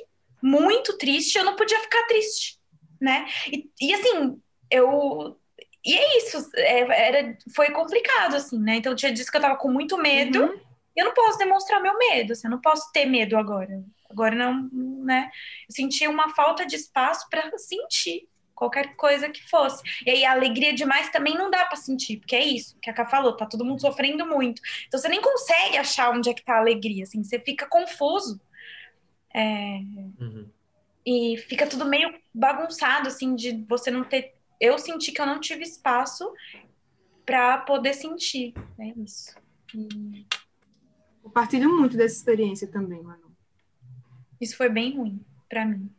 [0.42, 2.54] muito triste, eu não podia ficar triste,
[3.05, 3.27] né?
[3.53, 4.40] E, e assim,
[4.71, 5.38] eu
[5.85, 8.77] e é isso, é, era, foi complicado, assim, né?
[8.77, 10.61] Então tinha dias que eu tava com muito medo, uhum.
[10.97, 13.85] e eu não posso demonstrar meu medo, assim, eu não posso ter medo agora.
[14.09, 14.71] Agora não,
[15.05, 15.31] né?
[15.69, 19.83] Eu sentia uma falta de espaço para sentir qualquer coisa que fosse.
[20.07, 22.95] E aí a alegria demais também não dá para sentir, porque é isso que a
[22.95, 24.62] Ká falou, tá todo mundo sofrendo muito.
[24.87, 28.40] Então você nem consegue achar onde é que tá a alegria, assim, você fica confuso.
[29.35, 29.81] É...
[30.19, 30.49] Uhum.
[31.07, 34.35] E fica tudo meio bagunçado, assim, de você não ter.
[34.61, 36.33] Eu senti que eu não tive espaço
[37.27, 38.93] para poder sentir, né?
[38.97, 39.35] Isso.
[39.75, 40.27] E...
[41.23, 43.35] Compartilho muito dessa experiência também, Manu.
[44.40, 45.90] Isso foi bem ruim para mim.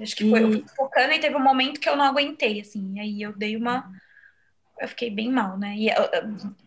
[0.00, 2.94] Acho que foi, eu fui focando e teve um momento que eu não aguentei, assim,
[2.96, 3.92] e aí eu dei uma.
[4.80, 5.76] Eu fiquei bem mal, né?
[5.76, 5.94] E eu,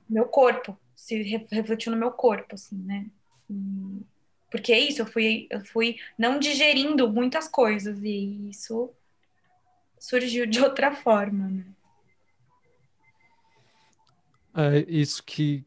[0.09, 3.05] meu corpo se refletiu no meu corpo, assim, né?
[3.49, 4.01] E,
[4.49, 8.89] porque é isso, eu fui, eu fui não digerindo muitas coisas e isso
[9.99, 11.65] surgiu de outra forma, né?
[14.55, 15.63] É isso que,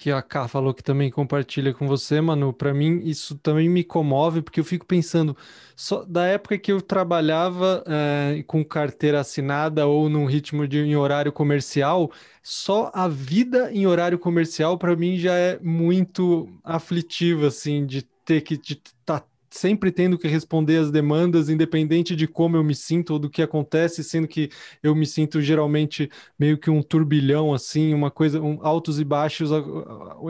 [0.00, 3.84] que a Ká falou que também compartilha com você, Manu, para mim isso também me
[3.84, 5.36] comove, porque eu fico pensando,
[5.76, 10.96] só da época que eu trabalhava é, com carteira assinada ou num ritmo de em
[10.96, 12.10] horário comercial,
[12.42, 18.40] só a vida em horário comercial para mim já é muito aflitiva, assim, de ter
[18.40, 23.14] que estar tá sempre tendo que responder as demandas, independente de como eu me sinto
[23.14, 24.50] ou do que acontece, sendo que
[24.82, 26.08] eu me sinto geralmente
[26.38, 29.50] meio que um turbilhão, assim, uma coisa, um, altos e baixos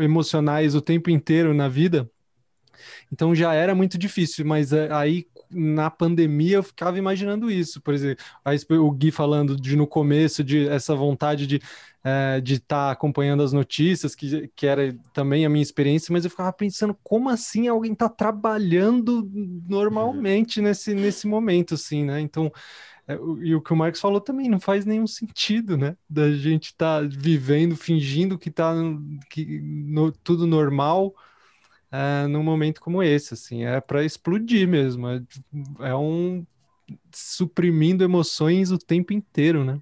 [0.02, 2.11] emocionais o tempo inteiro na vida.
[3.12, 7.92] Então já era muito difícil, mas eh, aí na pandemia eu ficava imaginando isso, por
[7.94, 8.24] exemplo,
[8.80, 11.60] o Gui falando de no começo de essa vontade de
[12.02, 16.24] é, de estar tá acompanhando as notícias, que, que era também a minha experiência, mas
[16.24, 19.28] eu ficava pensando como assim alguém está trabalhando
[19.68, 22.20] normalmente nesse, nesse momento, assim, né?
[22.20, 22.50] Então,
[23.06, 25.96] é, e o que o Marcos falou também não faz nenhum sentido, né?
[26.08, 28.74] Da gente estar tá vivendo, fingindo que está
[29.28, 31.14] que, no, tudo normal
[31.92, 35.22] é, num momento como esse, assim, é para explodir mesmo, é,
[35.81, 36.44] é um
[37.12, 39.81] suprimindo emoções o tempo inteiro, né?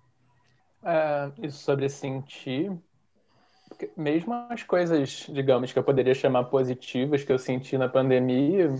[0.83, 2.73] É, isso sobre sentir,
[3.97, 8.75] mesmo as coisas, digamos, que eu poderia chamar positivas que eu senti na pandemia,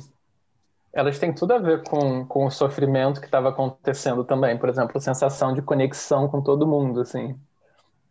[0.93, 4.57] elas têm tudo a ver com, com o sofrimento que estava acontecendo também.
[4.59, 7.39] Por exemplo, a sensação de conexão com todo mundo, assim.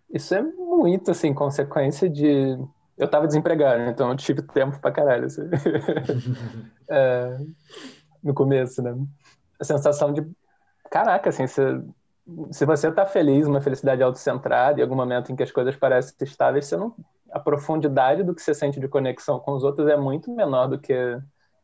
[0.09, 2.57] Isso é muito, assim, consequência de
[2.97, 5.25] eu estava desempregado, então eu tive tempo pra caralho.
[5.25, 5.43] Assim.
[6.89, 7.37] é,
[8.23, 8.95] no começo, né?
[9.59, 10.27] A sensação de.
[10.89, 11.61] Caraca, assim, se,
[12.51, 16.15] se você tá feliz, uma felicidade autocentrada, em algum momento em que as coisas parecem
[16.21, 16.95] estáveis, você não.
[17.31, 20.79] A profundidade do que você sente de conexão com os outros é muito menor do
[20.79, 21.19] que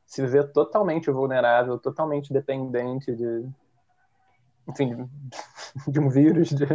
[0.05, 3.45] se ver totalmente vulnerável, totalmente dependente de,
[4.67, 5.09] enfim,
[5.87, 6.65] de um vírus, de,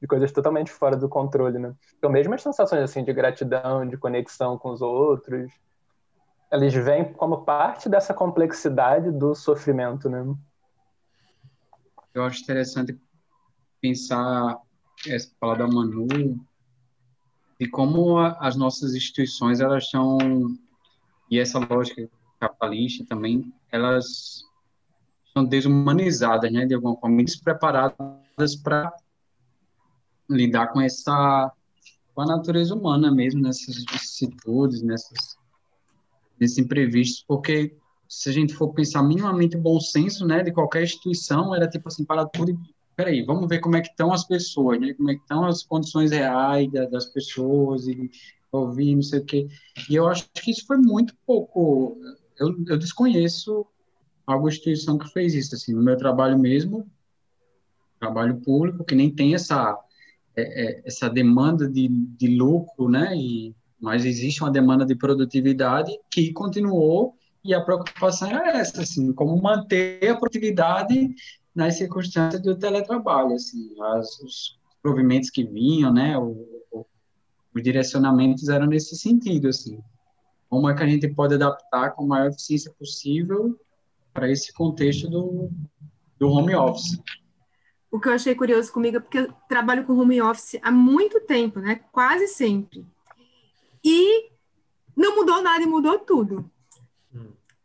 [0.00, 1.74] de, coisas totalmente fora do controle, né?
[1.96, 5.52] Então, mesmo as sensações, assim, de gratidão, de conexão com os outros,
[6.50, 10.22] eles vêm como parte dessa complexidade do sofrimento, né?
[12.12, 13.00] Eu acho interessante
[13.80, 14.58] pensar
[15.08, 16.06] essa palavra da Manu
[17.58, 20.18] e como a, as nossas instituições, elas estão,
[21.30, 24.44] e essa lógica capitalista também, elas
[25.32, 28.92] são desumanizadas, né, de alguma forma, despreparadas para
[30.28, 31.52] lidar com essa
[32.14, 35.36] com a natureza humana mesmo nessas vicissitudes, nessas
[36.38, 37.74] nesses imprevistos, porque
[38.08, 42.04] se a gente for pensar minimamente bom senso, né, de qualquer instituição, era tipo assim,
[42.04, 42.58] para tudo e
[42.94, 45.62] peraí, vamos ver como é que estão as pessoas, né, como é que estão as
[45.62, 48.10] condições reais das pessoas e
[48.50, 49.48] ouvir, não sei o quê.
[49.88, 51.96] E eu acho que isso foi muito pouco,
[52.38, 53.66] eu, eu desconheço
[54.26, 56.86] alguma instituição que fez isso, assim, no meu trabalho mesmo,
[57.98, 59.78] trabalho público, que nem tem essa,
[60.36, 65.92] é, é, essa demanda de, de lucro, né, e, mas existe uma demanda de produtividade
[66.10, 71.14] que continuou e a preocupação era essa, assim, como manter a produtividade
[71.54, 76.86] nas circunstâncias do teletrabalho, assim, as, os provimentos que vinham, né, o, o,
[77.54, 79.78] os direcionamentos eram nesse sentido, assim,
[80.48, 83.58] como é que a gente pode adaptar com a maior eficiência possível
[84.12, 85.50] para esse contexto do,
[86.18, 87.00] do home office.
[87.90, 91.20] O que eu achei curioso comigo é porque eu trabalho com home office há muito
[91.20, 92.86] tempo, né, quase sempre,
[93.84, 94.30] e
[94.96, 96.50] não mudou nada e mudou tudo.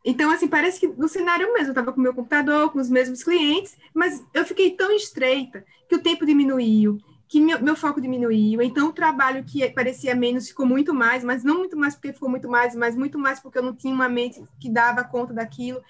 [0.10, 2.90] Então, assim, parece que no cenário mesmo, eu estava com o meu computador, com os
[2.90, 8.00] mesmos clientes, mas eu fiquei tão estreita que o tempo diminuiu, que meu, meu foco
[8.00, 8.62] diminuiu.
[8.62, 12.30] Então, o trabalho que parecia menos ficou muito mais, mas não muito mais porque ficou
[12.30, 15.82] muito mais, mas muito mais porque eu não tinha uma mente que dava conta daquilo.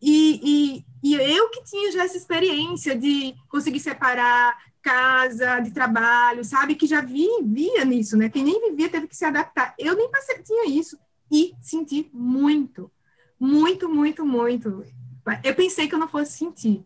[0.00, 6.44] E, e, e eu que tinha já essa experiência de conseguir separar casa, de trabalho,
[6.44, 6.74] sabe?
[6.74, 8.28] Que já vivia nisso, né?
[8.28, 9.74] Quem nem vivia teve que se adaptar.
[9.78, 10.98] Eu nem passei, tinha isso.
[11.30, 12.90] E senti muito
[13.38, 14.84] muito, muito, muito.
[15.44, 16.84] Eu pensei que eu não fosse sentir.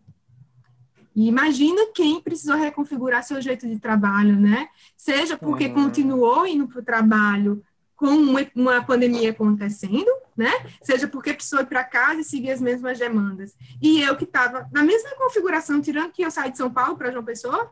[1.15, 4.69] E imagina quem precisou reconfigurar seu jeito de trabalho, né?
[4.97, 5.75] Seja porque uhum.
[5.75, 7.63] continuou indo para o trabalho
[8.01, 10.51] com uma, uma, pandemia acontecendo, né?
[10.83, 13.55] Seja porque precisou ir para casa e seguir as mesmas demandas.
[13.81, 17.11] E eu que estava na mesma configuração, tirando que eu saí de São Paulo para
[17.11, 17.71] João Pessoa,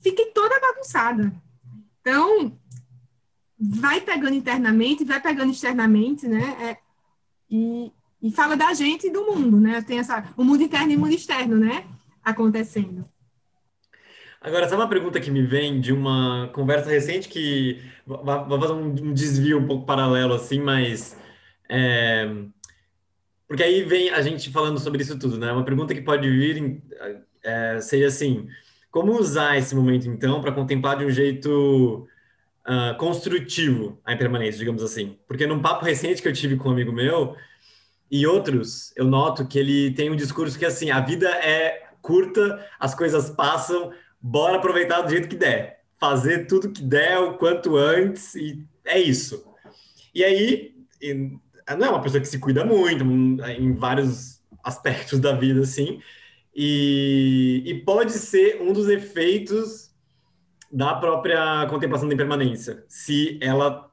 [0.00, 1.34] fiquei toda bagunçada.
[2.00, 2.56] Então,
[3.58, 6.56] vai pegando internamente, vai pegando externamente, né?
[6.60, 6.76] É,
[7.50, 7.90] e,
[8.22, 9.82] e fala da gente e do mundo, né?
[9.82, 11.84] Tem essa, o mundo interno e o mundo externo, né?
[12.22, 13.04] Acontecendo.
[14.40, 19.12] Agora, sabe uma pergunta que me vem de uma conversa recente que vai fazer um
[19.12, 21.18] desvio um pouco paralelo, assim, mas.
[21.68, 22.28] É...
[23.46, 25.50] Porque aí vem a gente falando sobre isso tudo, né?
[25.50, 26.82] Uma pergunta que pode vir
[27.42, 28.46] é, seria assim:
[28.90, 32.06] como usar esse momento, então, para contemplar de um jeito
[32.66, 35.18] uh, construtivo a impermanência, digamos assim.
[35.26, 37.34] Porque num papo recente que eu tive com um amigo meu
[38.10, 42.64] e outros, eu noto que ele tem um discurso que assim, a vida é curta,
[42.78, 45.82] as coisas passam, bora aproveitar do jeito que der.
[46.00, 49.44] Fazer tudo que der o quanto antes e é isso.
[50.14, 50.74] E aí,
[51.76, 56.00] não é uma pessoa que se cuida muito em vários aspectos da vida, assim,
[56.54, 59.90] e, e pode ser um dos efeitos
[60.70, 62.84] da própria contemplação da impermanência.
[62.88, 63.90] Se ela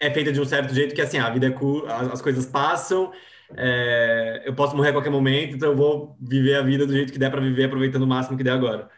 [0.00, 3.12] é feita de um certo jeito que assim, a vida é cool, as coisas passam,
[3.56, 7.12] é, eu posso morrer a qualquer momento, então eu vou viver a vida do jeito
[7.12, 8.90] que der para viver, aproveitando o máximo que der agora.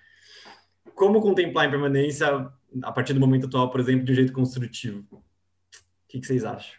[0.96, 2.50] Como contemplar a impermanência
[2.82, 5.04] a partir do momento atual, por exemplo, de um jeito construtivo?
[5.12, 5.20] O
[6.08, 6.74] que, que vocês acham?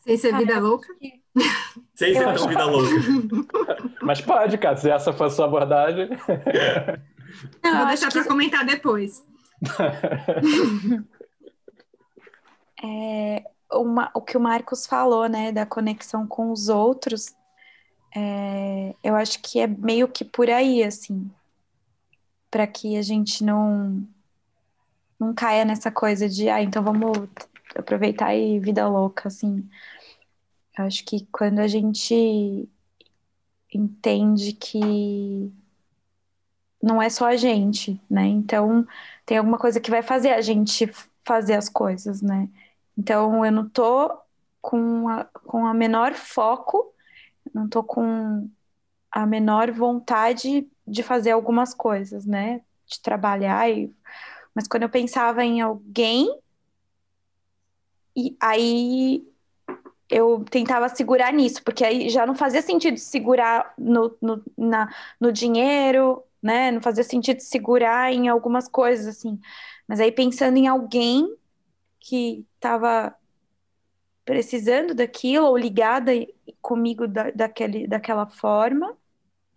[0.00, 0.88] Sem ser vida louca?
[1.94, 2.88] Sem ser tão vida louca.
[4.02, 6.08] Mas pode, cara, se essa for a sua abordagem.
[7.62, 8.28] Não, vou deixar para que...
[8.28, 9.22] comentar depois.
[12.82, 17.34] é, uma, o que o Marcos falou, né, da conexão com os outros,
[18.14, 21.30] é, eu acho que é meio que por aí, assim,
[22.54, 24.06] para que a gente não
[25.18, 27.10] não caia nessa coisa de, ah, então vamos
[27.74, 29.68] aproveitar e vida louca, assim.
[30.78, 32.68] Eu acho que quando a gente
[33.72, 35.52] entende que
[36.80, 38.24] não é só a gente, né?
[38.26, 38.86] Então,
[39.26, 40.88] tem alguma coisa que vai fazer a gente
[41.24, 42.48] fazer as coisas, né?
[42.96, 44.16] Então, eu não tô
[44.62, 46.94] com a, com a menor foco,
[47.52, 48.48] não tô com
[49.10, 52.60] a menor vontade de fazer algumas coisas, né?
[52.86, 53.92] De trabalhar e...
[54.54, 56.28] Mas quando eu pensava em alguém,
[58.16, 59.26] e aí
[60.08, 65.32] eu tentava segurar nisso, porque aí já não fazia sentido segurar no, no, na, no
[65.32, 66.70] dinheiro, né?
[66.70, 69.40] Não fazia sentido segurar em algumas coisas, assim.
[69.88, 71.34] Mas aí pensando em alguém
[71.98, 73.14] que estava
[74.24, 76.12] precisando daquilo ou ligada
[76.60, 78.96] comigo da, daquele, daquela forma,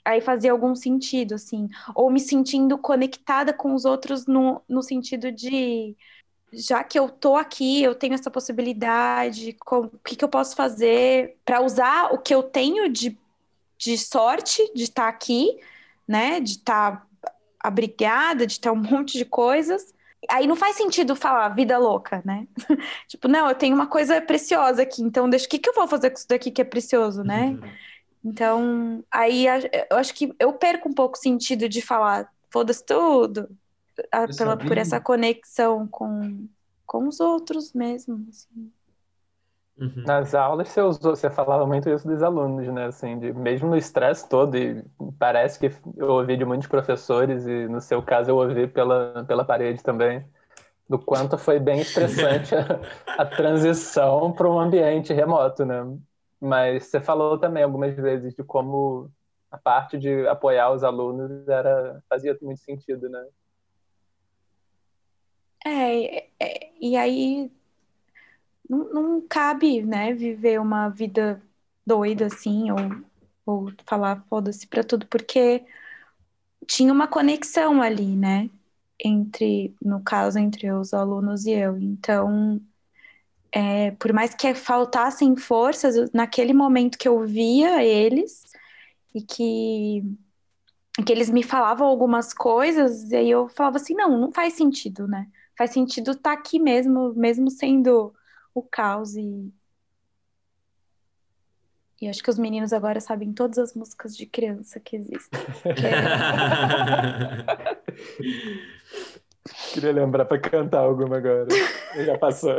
[0.08, 1.70] aí fazia algum sentido, assim.
[1.94, 5.96] Ou me sentindo conectada com os outros no, no sentido de
[6.54, 11.36] já que eu tô aqui, eu tenho essa possibilidade, o que, que eu posso fazer
[11.44, 13.18] para usar o que eu tenho de,
[13.78, 15.60] de sorte de estar tá aqui
[16.08, 16.40] né?
[16.40, 19.94] De estar tá abrigada, de ter um monte de coisas.
[20.30, 22.48] Aí não faz sentido falar vida louca, né?
[23.08, 25.88] tipo, não, eu tenho uma coisa preciosa aqui, então deixa o que, que eu vou
[25.88, 27.48] fazer com isso daqui que é precioso, né?
[27.48, 27.70] Uhum.
[28.28, 29.46] Então, aí
[29.90, 33.48] eu acho que eu perco um pouco o sentido de falar, foda-se tudo,
[34.12, 36.46] a, pela, por essa conexão com,
[36.86, 38.28] com os outros mesmo.
[38.30, 38.70] Assim.
[39.80, 40.04] Uhum.
[40.06, 42.88] Nas aulas você, usou, você falava muito isso dos alunos, né?
[42.88, 44.84] Assim, de, mesmo no estresse todo, e
[45.18, 49.46] parece que eu ouvi de muitos professores, e no seu caso eu ouvi pela, pela
[49.46, 50.26] parede também,
[50.90, 52.54] do quanto foi bem estressante
[53.16, 55.82] a, a transição para um ambiente remoto, né?
[56.40, 59.12] Mas você falou também algumas vezes de como
[59.50, 63.26] a parte de apoiar os alunos era fazia muito sentido, né?
[65.66, 67.52] É, é e aí
[68.70, 71.42] não, não cabe, né, viver uma vida
[71.86, 72.78] doida assim, ou,
[73.46, 75.66] ou falar foda-se pra tudo, porque
[76.68, 78.50] tinha uma conexão ali, né?
[79.00, 81.78] Entre, no caso, entre os alunos e eu.
[81.80, 82.60] Então,
[83.58, 88.44] é, por mais que faltassem forças, naquele momento que eu via eles
[89.16, 90.04] e que,
[91.04, 95.08] que eles me falavam algumas coisas, e aí eu falava assim, não, não faz sentido,
[95.08, 95.28] né?
[95.58, 98.14] Faz sentido estar tá aqui mesmo, mesmo sendo
[98.54, 99.52] o caos e
[102.00, 105.40] e acho que os meninos agora sabem todas as músicas de criança que existem.
[109.78, 111.46] Queria lembrar para cantar alguma agora.
[112.04, 112.56] Já passou.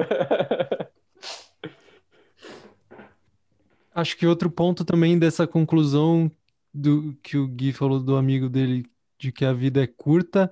[3.93, 6.31] Acho que outro ponto também dessa conclusão
[6.73, 8.87] do que o Gui falou do amigo dele
[9.19, 10.49] de que a vida é curta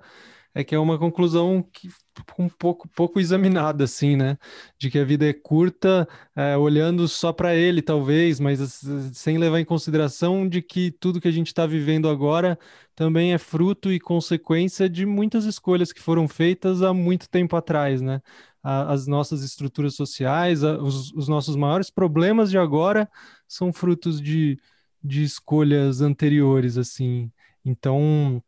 [0.57, 1.91] é que é uma conclusão que
[2.39, 4.39] um pouco, pouco examinada, assim, né?
[4.79, 8.83] De que a vida é curta, é, olhando só para ele, talvez, mas
[9.13, 12.59] sem levar em consideração de que tudo que a gente está vivendo agora
[12.95, 18.01] também é fruto e consequência de muitas escolhas que foram feitas há muito tempo atrás,
[18.01, 18.23] né?
[18.63, 23.09] as nossas estruturas sociais, os, os nossos maiores problemas de agora
[23.47, 24.59] são frutos de,
[25.05, 27.31] de escolhas anteriores, assim.
[27.65, 28.43] Então,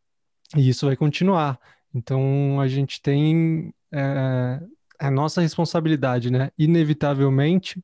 [0.57, 1.61] e isso vai continuar.
[1.95, 6.51] Então a gente tem é, é, a nossa responsabilidade, né?
[6.59, 7.83] Inevitavelmente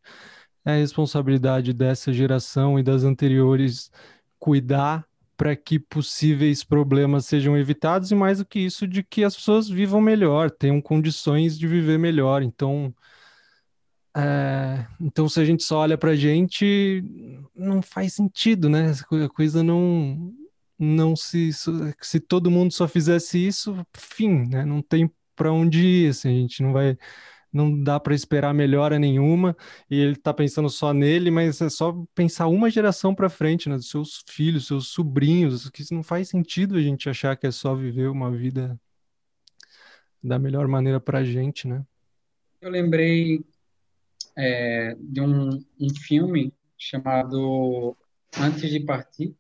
[0.65, 3.91] é a responsabilidade dessa geração e das anteriores
[4.39, 9.35] cuidar para que possíveis problemas sejam evitados e mais do que isso, de que as
[9.35, 12.43] pessoas vivam melhor, tenham condições de viver melhor.
[12.43, 12.95] Então,
[14.17, 17.03] é, então se a gente só olha para a gente,
[17.55, 18.93] não faz sentido, né?
[19.25, 20.33] A coisa não
[20.85, 21.51] não se
[22.01, 24.65] se todo mundo só fizesse isso, fim, né?
[24.65, 26.97] Não tem para onde ir, assim, a gente não vai
[27.53, 29.57] não dá para esperar melhora nenhuma
[29.89, 33.77] e ele está pensando só nele, mas é só pensar uma geração para frente, né,
[33.77, 37.53] dos seus filhos, seus sobrinhos, que isso não faz sentido a gente achar que é
[37.53, 38.79] só viver uma vida
[40.21, 41.85] da melhor maneira para a gente, né?
[42.61, 43.45] Eu lembrei
[44.37, 47.97] é, de um, um filme chamado
[48.41, 49.37] Antes de Partir,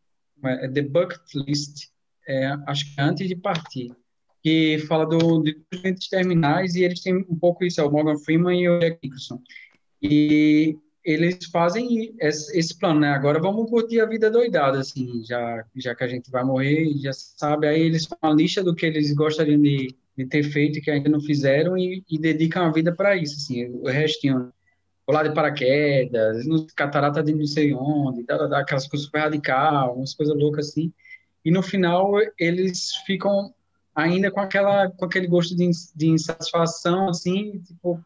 [0.46, 1.88] é The Bucket List,
[2.26, 3.92] é, acho que é antes de partir,
[4.42, 8.18] que fala do, de doentes terminais e eles têm um pouco isso, é o Morgan
[8.18, 9.40] Freeman e o Jack Nicholson.
[10.02, 13.10] E eles fazem esse, esse, plano, né?
[13.10, 17.12] Agora vamos curtir a vida doidada, assim, já, já que a gente vai morrer, já
[17.12, 17.66] sabe.
[17.66, 21.08] Aí eles fazem uma lista do que eles gostariam de, de ter feito que ainda
[21.08, 24.52] não fizeram e, e dedicam a vida para isso, assim, o restinho
[25.06, 29.96] pular de paraquedas, no catarata de não sei onde, dá, dá, aquelas coisas super radical,
[29.96, 30.92] umas coisas loucas assim.
[31.44, 33.52] E no final eles ficam
[33.94, 38.02] ainda com aquela com aquele gosto de, de insatisfação assim, tipo,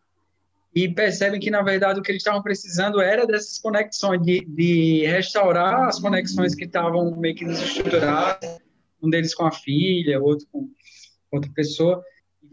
[0.74, 5.06] e percebem que na verdade o que eles estavam precisando era dessas conexões de, de
[5.06, 8.58] restaurar as conexões que estavam meio que desestruturadas,
[9.00, 10.68] um deles com a filha, outro com
[11.30, 12.02] outra pessoa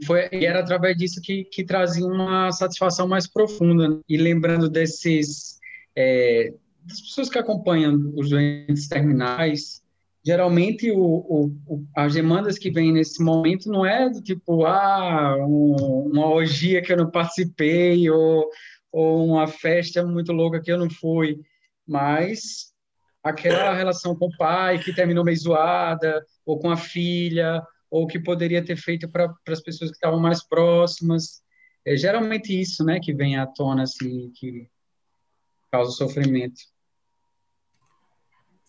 [0.05, 3.99] foi, e era através disso que, que trazia uma satisfação mais profunda.
[4.07, 5.59] E lembrando desses,
[5.95, 9.81] é, das pessoas que acompanham os doentes terminais,
[10.25, 16.09] geralmente o, o, as demandas que vêm nesse momento não é do tipo, ah, um,
[16.11, 18.49] uma orgia que eu não participei, ou,
[18.91, 21.39] ou uma festa muito louca que eu não fui,
[21.87, 22.73] mas
[23.23, 27.61] aquela relação com o pai que terminou meio zoada, ou com a filha,
[27.95, 31.41] ou que poderia ter feito para as pessoas que estavam mais próximas.
[31.85, 34.67] É geralmente isso, né, que vem à tona, assim, que
[35.71, 36.59] causa sofrimento.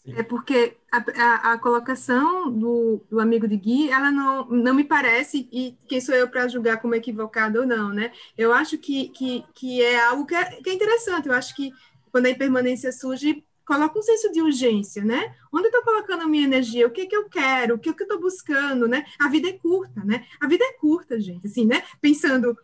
[0.06, 4.84] É porque a, a, a, colocação do, do amigo de Gui, ela não, não me
[4.84, 8.12] parece, e quem sou eu para julgar como equivocado ou não, né?
[8.38, 11.26] Eu acho que, que, que é algo que é, que é interessante.
[11.26, 11.72] Eu acho que
[12.12, 15.34] quando a impermanência surge, coloca um senso de urgência, né?
[15.52, 16.86] Onde eu estou colocando a minha energia?
[16.86, 17.74] O que, que eu quero?
[17.74, 19.04] O que, que eu estou buscando, né?
[19.18, 20.24] A vida é curta, né?
[20.40, 21.82] A vida é curta, gente, assim, né?
[22.00, 22.56] Pensando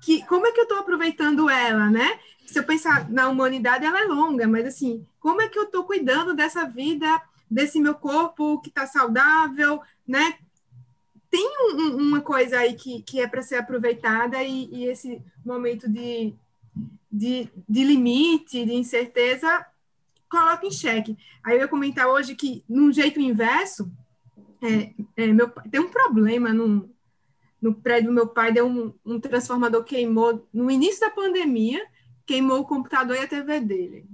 [0.00, 2.18] que como é que eu estou aproveitando ela, né?
[2.46, 5.84] Se eu pensar na humanidade, ela é longa, mas assim, como é que eu estou
[5.84, 7.20] cuidando dessa vida,
[7.50, 10.38] desse meu corpo que está saudável, né?
[11.30, 15.86] Tem um, uma coisa aí que, que é para ser aproveitada e, e esse momento
[15.86, 16.32] de,
[17.12, 19.66] de, de limite, de incerteza,
[20.28, 21.16] coloca em xeque.
[21.44, 23.90] Aí eu ia comentar hoje que, num jeito inverso,
[24.62, 26.88] é, é, meu, tem um problema num,
[27.60, 31.84] no prédio do meu pai deu um, um transformador queimou no início da pandemia,
[32.26, 34.06] queimou o computador e a TV dele.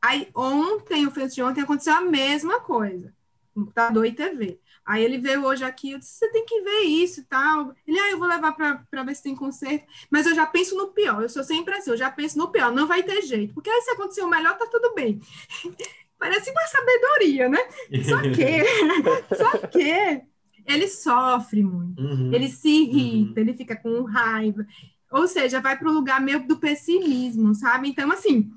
[0.00, 3.14] Aí ontem, o feito de ontem, aconteceu a mesma coisa,
[3.54, 4.58] computador e TV.
[4.84, 7.72] Aí ele veio hoje aqui, eu disse, você tem que ver isso e tal.
[7.86, 9.86] Ele, ah, eu vou levar para ver se tem conserto.
[10.10, 12.72] Mas eu já penso no pior, eu sou sempre assim, eu já penso no pior,
[12.72, 13.54] não vai ter jeito.
[13.54, 15.20] Porque aí se acontecer o melhor, tá tudo bem.
[16.18, 17.58] Parece uma sabedoria, né?
[18.04, 20.22] Só que, só que
[20.66, 22.32] ele sofre muito, uhum.
[22.32, 23.46] ele se irrita, uhum.
[23.46, 24.64] ele fica com raiva.
[25.10, 27.88] Ou seja, vai para o lugar meio do pessimismo, sabe?
[27.88, 28.50] Então, assim,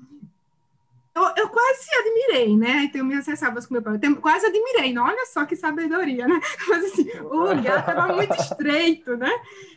[1.16, 2.84] eu, eu quase admirei, né?
[2.84, 3.98] E tenho minhas ressalvas com meu pai.
[4.02, 6.38] Eu quase admirei, não, olha só que sabedoria, né?
[6.68, 9.30] Mas assim, o lugar estava muito estreito, né?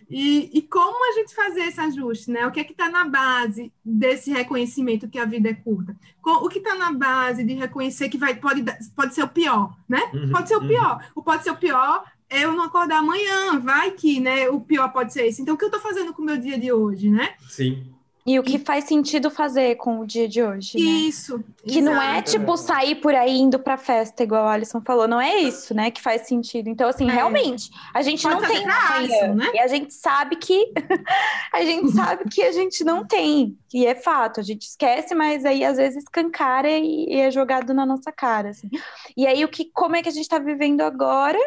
[0.10, 2.46] E, e como a gente fazer esse ajuste, né?
[2.46, 5.96] O que é que está na base desse reconhecimento que a vida é curta?
[6.22, 8.62] O que está na base de reconhecer que vai, pode,
[8.94, 10.12] pode ser o pior, né?
[10.14, 10.68] Uhum, pode ser o uhum.
[10.68, 11.10] pior.
[11.16, 14.50] O pode ser o pior é eu não acordar amanhã, vai que, né?
[14.50, 15.42] O pior pode ser esse.
[15.42, 17.36] Então, o que eu estou fazendo com o meu dia de hoje, né?
[17.48, 17.88] Sim.
[18.26, 20.84] E o que faz sentido fazer com o dia de hoje, né?
[20.84, 21.44] Isso.
[21.66, 25.20] Que não é tipo sair por aí indo pra festa, igual a Alisson falou, não
[25.20, 26.70] é isso, né, que faz sentido.
[26.70, 27.14] Então, assim, é.
[27.14, 29.52] realmente, a gente Pode não tem amanhã, né?
[29.54, 30.72] E a gente sabe que
[31.54, 33.58] a gente sabe que a gente não tem.
[33.74, 37.74] E é fato, a gente esquece, mas aí às vezes escancara e, e é jogado
[37.74, 38.70] na nossa cara, assim.
[39.16, 41.40] E aí o que como é que a gente tá vivendo agora?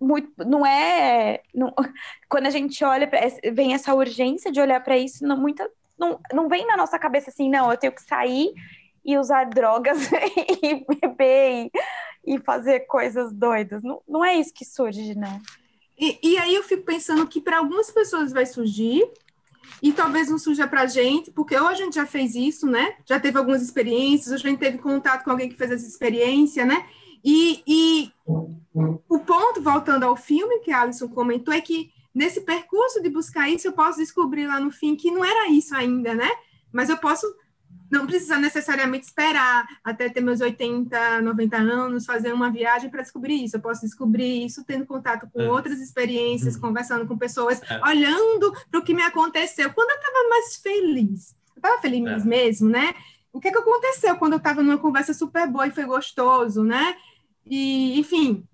[0.00, 1.74] Muito, não é não,
[2.28, 3.20] quando a gente olha pra,
[3.52, 5.70] vem essa urgência de olhar para isso não, muita,
[6.00, 8.52] não, não vem na nossa cabeça assim, não, eu tenho que sair
[9.04, 9.98] e usar drogas
[10.62, 11.70] e beber
[12.24, 13.82] e, fazer coisas doidas.
[13.82, 15.40] Não, não é isso que surge, né?
[15.98, 19.06] E, e aí eu fico pensando que para algumas pessoas vai surgir,
[19.82, 22.96] e talvez não surja para a gente, porque ou a gente já fez isso, né?
[23.06, 26.64] Já teve algumas experiências, ou a gente teve contato com alguém que fez essa experiência,
[26.64, 26.86] né?
[27.22, 28.12] E, e
[28.74, 33.48] o ponto, voltando ao filme que a Alison comentou, é que nesse percurso de buscar
[33.48, 36.30] isso, eu posso descobrir lá no fim que não era isso ainda, né?
[36.72, 37.26] Mas eu posso
[37.90, 43.44] não precisar necessariamente esperar até ter meus 80, 90 anos, fazer uma viagem para descobrir
[43.44, 43.56] isso.
[43.56, 45.50] Eu posso descobrir isso tendo contato com é.
[45.50, 46.60] outras experiências, uhum.
[46.60, 47.80] conversando com pessoas, é.
[47.84, 49.72] olhando para o que me aconteceu.
[49.72, 52.28] Quando eu estava mais feliz, eu estava feliz é.
[52.28, 52.94] mesmo, né?
[53.32, 56.62] O que, é que aconteceu quando eu estava numa conversa super boa e foi gostoso,
[56.62, 56.96] né?
[57.46, 58.44] E, enfim,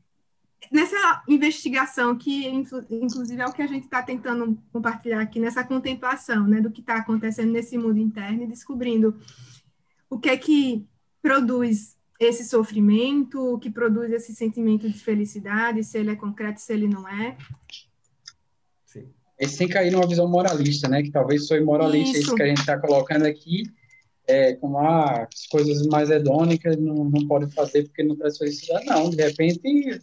[0.70, 6.46] nessa investigação, que inclusive é o que a gente está tentando compartilhar aqui, nessa contemplação
[6.46, 9.18] né, do que está acontecendo nesse mundo interno e descobrindo
[10.08, 10.86] o que é que
[11.20, 16.72] produz esse sofrimento, o que produz esse sentimento de felicidade, se ele é concreto, se
[16.72, 17.36] ele não é.
[18.86, 19.08] Sim.
[19.38, 21.02] E sem cair numa visão moralista, né?
[21.02, 23.64] Que talvez sou moralista, isso, isso que a gente está colocando aqui,
[24.26, 28.86] é, como ah, as coisas mais hedônicas não, não pode fazer porque não traz felicidade.
[28.86, 30.00] Não, de repente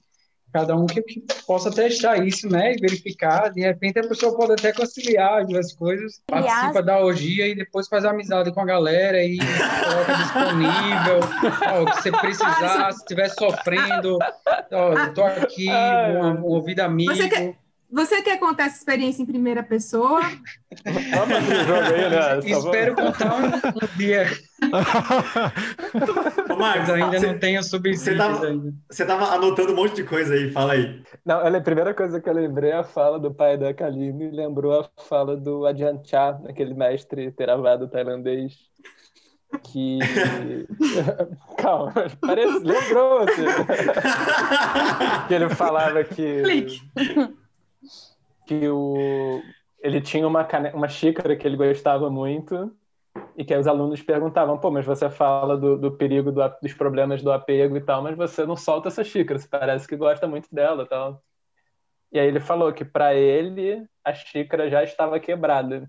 [0.53, 3.49] cada um que, que, possa testar isso, né, e verificar.
[3.49, 7.55] De repente a pessoa pode até conciliar as duas coisas, Aliás, participa da orgia e
[7.55, 11.19] depois faz amizade com a galera e coloca disponível.
[11.73, 14.19] ó, se você precisar, se estiver sofrendo,
[14.71, 17.15] ó, eu tô aqui, um, um ouvido amigo.
[17.15, 17.55] Você quer,
[17.93, 20.19] você quer contar essa experiência em primeira pessoa?
[20.19, 20.39] aí,
[22.09, 22.39] né?
[22.43, 24.25] Espero contar um, um dia.
[26.49, 28.17] Ô, Marcos, ainda cê, não tenho subsídios
[28.89, 31.03] Você estava anotando um monte de coisa aí, fala aí.
[31.23, 34.79] Não, a primeira coisa que eu lembrei é a fala do pai da Kaline, lembrou
[34.79, 38.53] a fala do Ajahn Chah, aquele mestre teravado tailandês,
[39.61, 39.99] que.
[41.61, 42.57] Calma, parece.
[42.57, 43.45] Lembrou, assim.
[45.27, 46.41] que ele falava que.
[46.41, 46.81] Clique
[48.45, 49.41] que o,
[49.79, 50.71] ele tinha uma, cane...
[50.73, 52.75] uma xícara que ele gostava muito
[53.37, 57.21] e que os alunos perguntavam, pô, mas você fala do, do perigo do, dos problemas
[57.21, 60.47] do apego e tal, mas você não solta essa xícara, você parece que gosta muito
[60.53, 61.21] dela tal.
[62.11, 65.87] E aí ele falou que para ele a xícara já estava quebrada.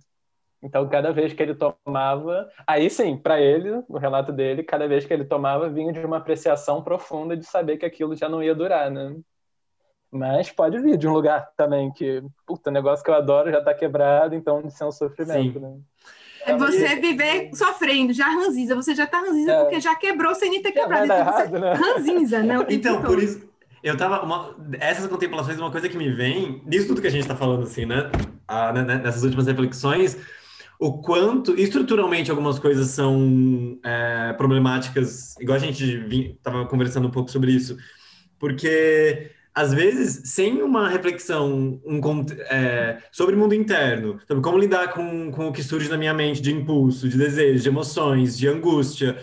[0.63, 5.05] Então, cada vez que ele tomava, aí sim, para ele, no relato dele, cada vez
[5.05, 8.55] que ele tomava vinha de uma apreciação profunda de saber que aquilo já não ia
[8.55, 9.15] durar, né?
[10.15, 13.75] Mas pode vir de um lugar também que, puta, negócio que eu adoro já tá
[13.75, 15.59] quebrado, então de ser um sofrimento, Sim.
[15.59, 15.77] né?
[16.47, 18.77] É você viver sofrendo, já ranzinza.
[18.77, 19.61] Você já tá ranzinza é.
[19.63, 21.07] porque já quebrou sem nem ter quebrado.
[21.07, 21.73] Então, errado, né?
[21.73, 22.55] ranzinza, né?
[22.71, 23.43] Então, por isso,
[23.83, 24.23] eu tava.
[24.23, 27.65] Uma, essas contemplações, uma coisa que me vem, nisso tudo que a gente tá falando,
[27.65, 28.09] assim, né?
[28.47, 29.01] Ah, né, né?
[29.03, 30.17] Nessas últimas reflexões,
[30.79, 37.11] o quanto, estruturalmente, algumas coisas são é, problemáticas, igual a gente vinha, tava conversando um
[37.11, 37.77] pouco sobre isso,
[38.39, 42.01] porque às vezes, sem uma reflexão um,
[42.51, 46.13] é, sobre o mundo interno, sobre como lidar com, com o que surge na minha
[46.13, 49.17] mente de impulso, de desejo, de emoções, de angústia,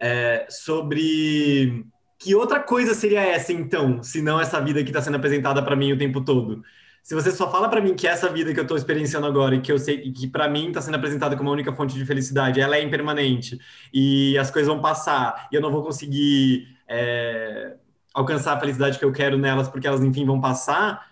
[0.00, 1.86] é, sobre
[2.18, 5.76] que outra coisa seria essa, então, se não essa vida que está sendo apresentada para
[5.76, 6.64] mim o tempo todo?
[7.08, 9.62] se você só fala para mim que essa vida que eu estou experienciando agora e
[9.62, 12.04] que eu sei e que para mim está sendo apresentada como a única fonte de
[12.04, 13.58] felicidade, ela é impermanente
[13.94, 17.76] e as coisas vão passar e eu não vou conseguir é,
[18.18, 21.06] alcançar a felicidade que eu quero nelas porque elas enfim vão passar,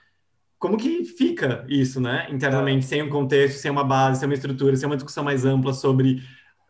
[0.59, 2.27] como que fica isso, né?
[2.31, 5.73] Internamente, sem um contexto, sem uma base, sem uma estrutura, sem uma discussão mais ampla
[5.73, 6.23] sobre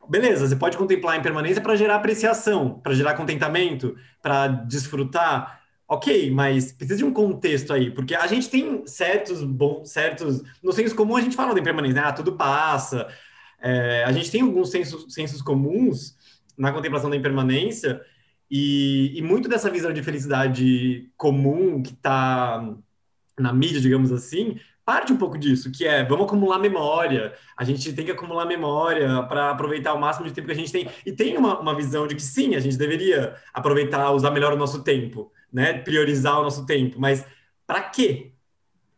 [0.09, 6.32] beleza, você pode contemplar a impermanência para gerar apreciação, para gerar contentamento, para desfrutar, Ok,
[6.32, 10.43] mas precisa de um contexto aí, porque a gente tem certos bons, certos.
[10.61, 12.09] No senso comum a gente fala da impermanência, né?
[12.09, 13.07] Ah, tudo passa.
[13.61, 16.16] É, a gente tem alguns sensos, sensos comuns
[16.59, 18.01] na contemplação da impermanência,
[18.51, 22.74] e, e muito dessa visão de felicidade comum que está
[23.38, 27.92] na mídia, digamos assim, parte um pouco disso, que é vamos acumular memória, a gente
[27.92, 30.88] tem que acumular memória para aproveitar o máximo de tempo que a gente tem.
[31.05, 34.57] E tem uma, uma visão de que sim, a gente deveria aproveitar, usar melhor o
[34.57, 37.24] nosso tempo né, priorizar o nosso tempo, mas
[37.66, 38.32] para quê?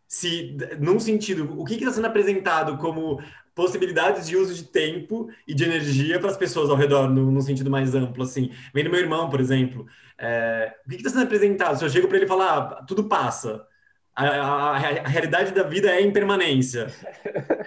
[0.06, 3.22] Se, num sentido, o que está sendo apresentado como
[3.58, 7.42] possibilidades de uso de tempo e de energia para as pessoas ao redor, no, no,
[7.42, 8.52] sentido mais amplo, assim.
[8.72, 9.84] Vem do meu irmão, por exemplo.
[10.16, 11.76] É, o que está sendo apresentado?
[11.76, 13.66] Se eu chego para ele falar, ah, tudo passa,
[14.14, 16.86] a, a, a, realidade da vida é impermanência.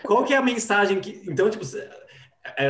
[0.04, 1.24] Qual que é a mensagem que...
[1.28, 1.66] Então, tipo,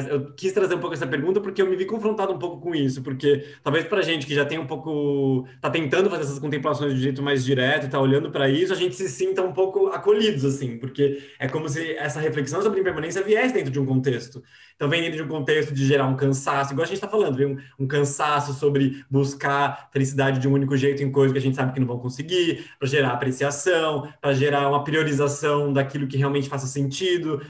[0.10, 2.76] eu quis trazer um pouco essa pergunta porque eu me vi confrontado um pouco com
[2.76, 6.94] isso, porque talvez para gente que já tem um pouco, tá tentando fazer essas contemplações
[6.94, 9.88] de um jeito mais direto, tá olhando para isso, a gente se sinta um pouco
[9.88, 14.44] acolhidos assim, porque é como se essa reflexão sobre impermanência viesse dentro de um contexto.
[14.76, 17.38] Então vem dentro de um contexto de gerar um cansaço, igual a gente está falando,
[17.38, 21.42] vem um, um, cansaço sobre buscar felicidade de um único jeito em coisas que a
[21.42, 26.18] gente sabe que não vão conseguir, para gerar apreciação, para gerar uma priorização daquilo que
[26.18, 27.42] realmente faça sentido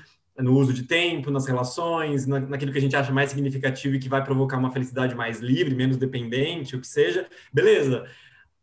[0.42, 4.00] no uso de tempo, nas relações, na, naquilo que a gente acha mais significativo e
[4.00, 8.06] que vai provocar uma felicidade mais livre, menos dependente, o que seja, beleza.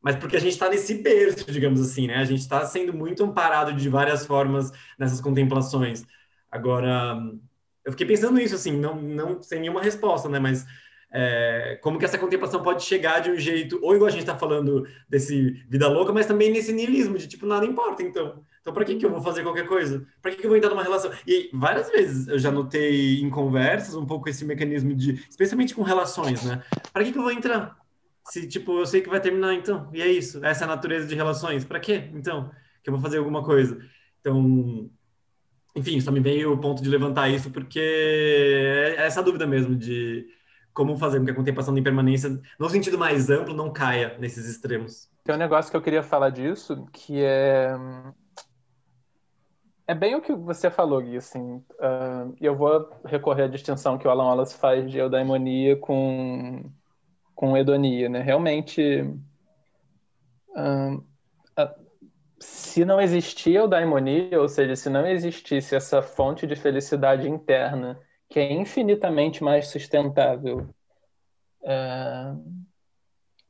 [0.01, 2.17] Mas porque a gente está nesse berço, digamos assim, né?
[2.17, 6.05] A gente está sendo muito amparado de várias formas nessas contemplações.
[6.51, 7.19] Agora,
[7.85, 10.39] eu fiquei pensando nisso, assim, não, não sem nenhuma resposta, né?
[10.39, 10.67] Mas
[11.11, 14.37] é, como que essa contemplação pode chegar de um jeito, ou igual a gente está
[14.37, 18.45] falando desse vida louca, mas também nesse niilismo, de tipo, nada importa, então.
[18.69, 20.07] Então, para que, que eu vou fazer qualquer coisa?
[20.21, 21.11] Para que, que eu vou entrar numa relação?
[21.27, 25.81] E várias vezes eu já notei em conversas um pouco esse mecanismo de, especialmente com
[25.81, 26.63] relações, né?
[26.93, 27.79] Para que, que eu vou entrar?
[28.27, 29.89] Se, tipo, eu sei que vai terminar, então.
[29.91, 30.45] E é isso.
[30.45, 31.65] Essa é a natureza de relações.
[31.65, 32.51] Para quê, então?
[32.83, 33.79] Que eu vou fazer alguma coisa.
[34.21, 34.91] Então,
[35.75, 40.27] enfim, só me veio o ponto de levantar isso, porque é essa dúvida mesmo de
[40.75, 44.47] como fazer com que a contemplação da impermanência, no sentido mais amplo, não caia nesses
[44.47, 45.09] extremos.
[45.25, 47.75] Tem um negócio que eu queria falar disso, que é
[49.89, 54.07] é bem o que você falou, Gui, assim, uh, eu vou recorrer à distinção que
[54.07, 56.71] o Alan Wallace faz de eudaimonia com,
[57.35, 58.21] com hedonia, né?
[58.21, 59.01] Realmente,
[60.51, 61.85] uh, uh,
[62.39, 68.39] se não existia eudaimonia, ou seja, se não existisse essa fonte de felicidade interna, que
[68.39, 70.69] é infinitamente mais sustentável,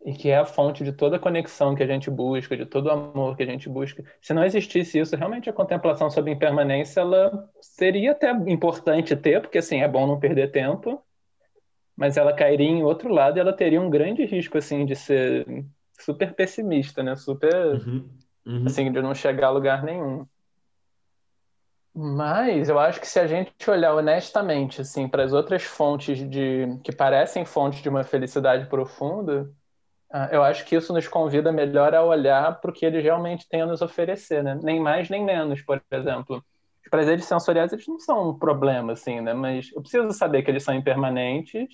[0.05, 2.87] e que é a fonte de toda a conexão que a gente busca, de todo
[2.87, 4.05] o amor que a gente busca.
[4.23, 9.59] Se não existisse isso, realmente a contemplação sobre impermanência ela seria até importante ter, porque
[9.59, 11.03] assim é bom não perder tempo,
[11.97, 15.65] mas ela cairia em outro lado e ela teria um grande risco assim de ser
[15.99, 17.17] super pessimista, né?
[17.17, 18.09] Super uhum,
[18.47, 18.65] uhum.
[18.67, 20.25] assim de não chegar a lugar nenhum.
[21.93, 26.79] Mas eu acho que se a gente olhar honestamente assim para as outras fontes de
[26.85, 29.53] que parecem fontes de uma felicidade profunda,
[30.33, 33.63] eu acho que isso nos convida melhor a olhar para o que eles realmente têm
[33.63, 34.59] a nos oferecer, né?
[34.63, 36.43] Nem mais nem menos, por exemplo.
[36.83, 39.35] Os prazeres sensoriais eles não são um problema, assim, né?
[39.35, 41.69] Mas eu preciso saber que eles são impermanentes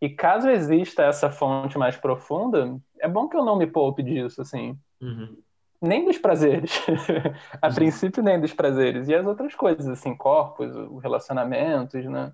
[0.00, 4.42] e caso exista essa fonte mais profunda, é bom que eu não me poupe disso,
[4.42, 4.78] assim.
[5.00, 5.36] Uhum.
[5.80, 6.72] Nem dos prazeres.
[7.60, 7.74] a uhum.
[7.74, 9.08] princípio, nem dos prazeres.
[9.08, 10.70] E as outras coisas, assim, corpos,
[11.02, 12.32] relacionamentos, né?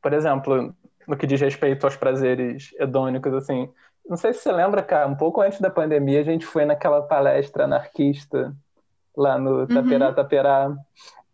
[0.00, 0.74] Por exemplo,
[1.08, 3.70] no que diz respeito aos prazeres hedônicos, assim,
[4.08, 7.02] não sei se você lembra, cara, um pouco antes da pandemia, a gente foi naquela
[7.02, 8.54] palestra anarquista
[9.16, 10.14] lá no Taperá uhum.
[10.14, 10.76] Taperá.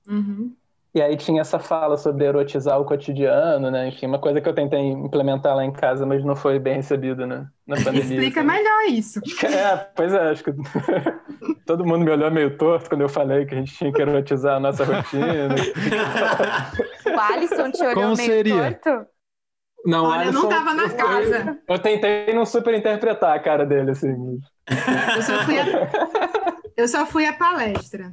[0.08, 0.54] Uhum.
[0.92, 3.88] E aí tinha essa fala sobre erotizar o cotidiano, né?
[3.88, 7.24] Enfim, uma coisa que eu tentei implementar lá em casa, mas não foi bem recebida
[7.26, 7.46] né?
[7.64, 8.02] na pandemia.
[8.02, 8.48] Explica assim.
[8.48, 9.20] melhor isso.
[9.46, 10.52] É, pois é, acho que
[11.64, 14.56] todo mundo me olhou meio torto quando eu falei que a gente tinha que erotizar
[14.56, 15.54] a nossa rotina.
[17.06, 18.74] o Alisson te olhou Como meio seria?
[18.80, 19.06] torto?
[19.84, 21.58] Não, Olha, Alisson, não tava na casa.
[21.66, 24.40] Eu, eu tentei não super interpretar a cara dele, assim.
[25.16, 25.64] Eu só fui a,
[26.76, 28.12] eu só fui a palestra.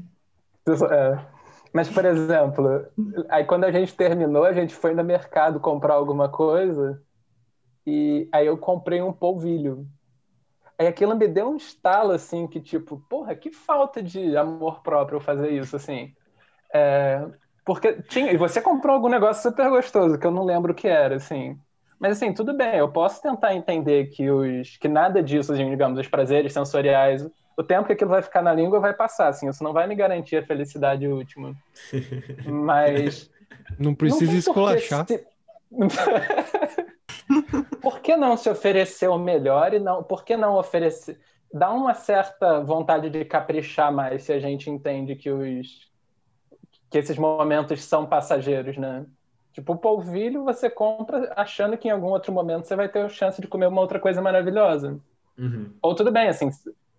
[0.68, 1.38] É.
[1.74, 2.86] Mas, por exemplo,
[3.30, 7.02] aí quando a gente terminou, a gente foi no mercado comprar alguma coisa
[7.86, 9.88] e aí eu comprei um polvilho.
[10.78, 15.20] Aí aquilo me deu um estalo, assim, que tipo, porra, que falta de amor próprio
[15.20, 16.14] fazer isso, assim.
[16.74, 17.26] É,
[17.68, 20.88] porque tinha, e você comprou algum negócio super gostoso, que eu não lembro o que
[20.88, 21.60] era, assim.
[22.00, 26.00] Mas assim, tudo bem, eu posso tentar entender que os que nada disso, assim, digamos,
[26.00, 29.66] os prazeres sensoriais, o tempo que aquilo vai ficar na língua vai passar, assim, isso
[29.66, 31.54] não vai me garantir a felicidade última.
[32.48, 33.30] Mas
[33.78, 35.06] não precisa não esculachar.
[35.06, 35.28] Se...
[37.82, 41.20] por que não se oferecer o melhor e não, por que não oferecer
[41.54, 45.88] dá uma certa vontade de caprichar mais se a gente entende que os
[46.90, 49.06] que esses momentos são passageiros, né?
[49.54, 53.10] Tipo, o polvilho você compra achando que em algum outro momento você vai ter a
[53.10, 55.00] chance de comer uma outra coisa maravilhosa.
[55.38, 55.72] Uhum.
[55.82, 56.50] Ou tudo bem, assim,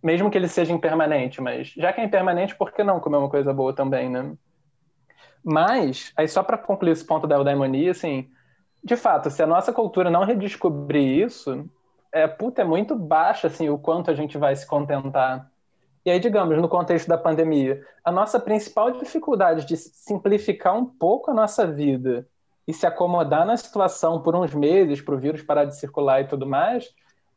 [0.02, 3.30] mesmo que ele seja impermanente, mas já que é impermanente, por que não comer uma
[3.30, 4.32] coisa boa também, né?
[5.44, 8.28] Mas, aí só para concluir esse ponto da eudaimonia, assim,
[8.82, 11.64] de fato, se a nossa cultura não redescobrir isso,
[12.12, 15.50] é, puta, é muito baixo, assim, o quanto a gente vai se contentar
[16.08, 21.30] e aí, digamos, no contexto da pandemia, a nossa principal dificuldade de simplificar um pouco
[21.30, 22.26] a nossa vida
[22.66, 26.26] e se acomodar na situação por uns meses para o vírus parar de circular e
[26.26, 26.88] tudo mais,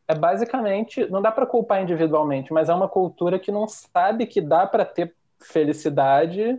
[0.08, 4.40] é basicamente, não dá para culpar individualmente, mas é uma cultura que não sabe que
[4.40, 6.58] dá para ter felicidade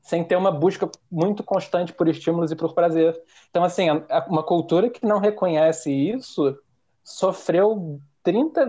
[0.00, 3.16] sem ter uma busca muito constante por estímulos e por prazer.
[3.50, 3.86] Então, assim,
[4.26, 6.58] uma cultura que não reconhece isso
[7.04, 8.66] sofreu 30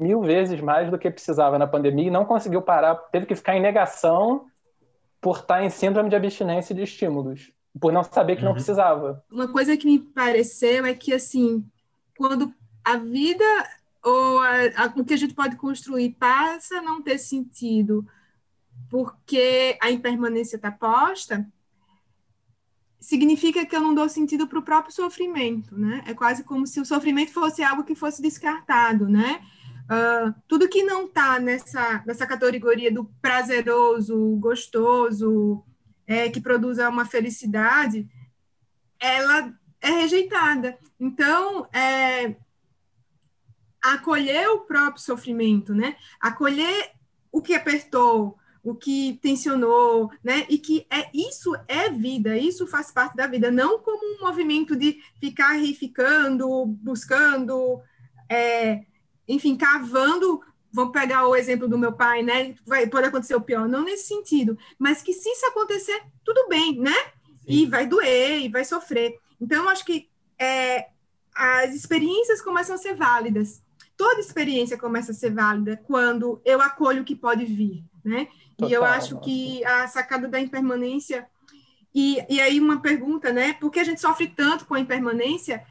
[0.00, 3.56] mil vezes mais do que precisava na pandemia e não conseguiu parar, teve que ficar
[3.56, 4.46] em negação
[5.20, 8.48] por estar em síndrome de abstinência de estímulos, por não saber que uhum.
[8.48, 9.24] não precisava.
[9.30, 11.64] Uma coisa que me pareceu é que, assim,
[12.16, 12.52] quando
[12.84, 13.44] a vida
[14.04, 18.04] ou a, a, o que a gente pode construir passa a não ter sentido
[18.90, 21.46] porque a impermanência está posta,
[23.02, 26.04] significa que eu não dou sentido para o próprio sofrimento, né?
[26.06, 29.44] É quase como se o sofrimento fosse algo que fosse descartado, né?
[29.84, 35.64] Uh, tudo que não está nessa, nessa categoria do prazeroso, gostoso,
[36.06, 38.08] é, que produz uma felicidade,
[39.00, 40.78] ela é rejeitada.
[40.98, 42.36] Então, é,
[43.82, 45.96] acolher o próprio sofrimento, né?
[46.20, 46.92] Acolher
[47.32, 50.46] o que apertou, o que tensionou, né?
[50.48, 54.76] E que é isso é vida, isso faz parte da vida, não como um movimento
[54.76, 57.80] de ficar reificando, buscando,
[58.28, 58.84] é,
[59.26, 60.40] enfim, cavando.
[60.72, 62.54] Vamos pegar o exemplo do meu pai, né?
[62.64, 66.78] Vai, pode acontecer o pior, não nesse sentido, mas que se isso acontecer, tudo bem,
[66.78, 66.94] né?
[67.40, 67.46] Sim.
[67.48, 69.18] E vai doer, e vai sofrer.
[69.40, 70.08] Então, acho que
[70.38, 70.86] é,
[71.34, 73.60] as experiências começam a ser válidas.
[74.02, 78.26] Toda experiência começa a ser válida quando eu acolho o que pode vir, né?
[78.56, 79.24] Total, e eu acho nossa.
[79.24, 81.24] que a sacada da impermanência.
[81.94, 83.52] E, e aí, uma pergunta, né?
[83.52, 85.62] Por que a gente sofre tanto com a impermanência?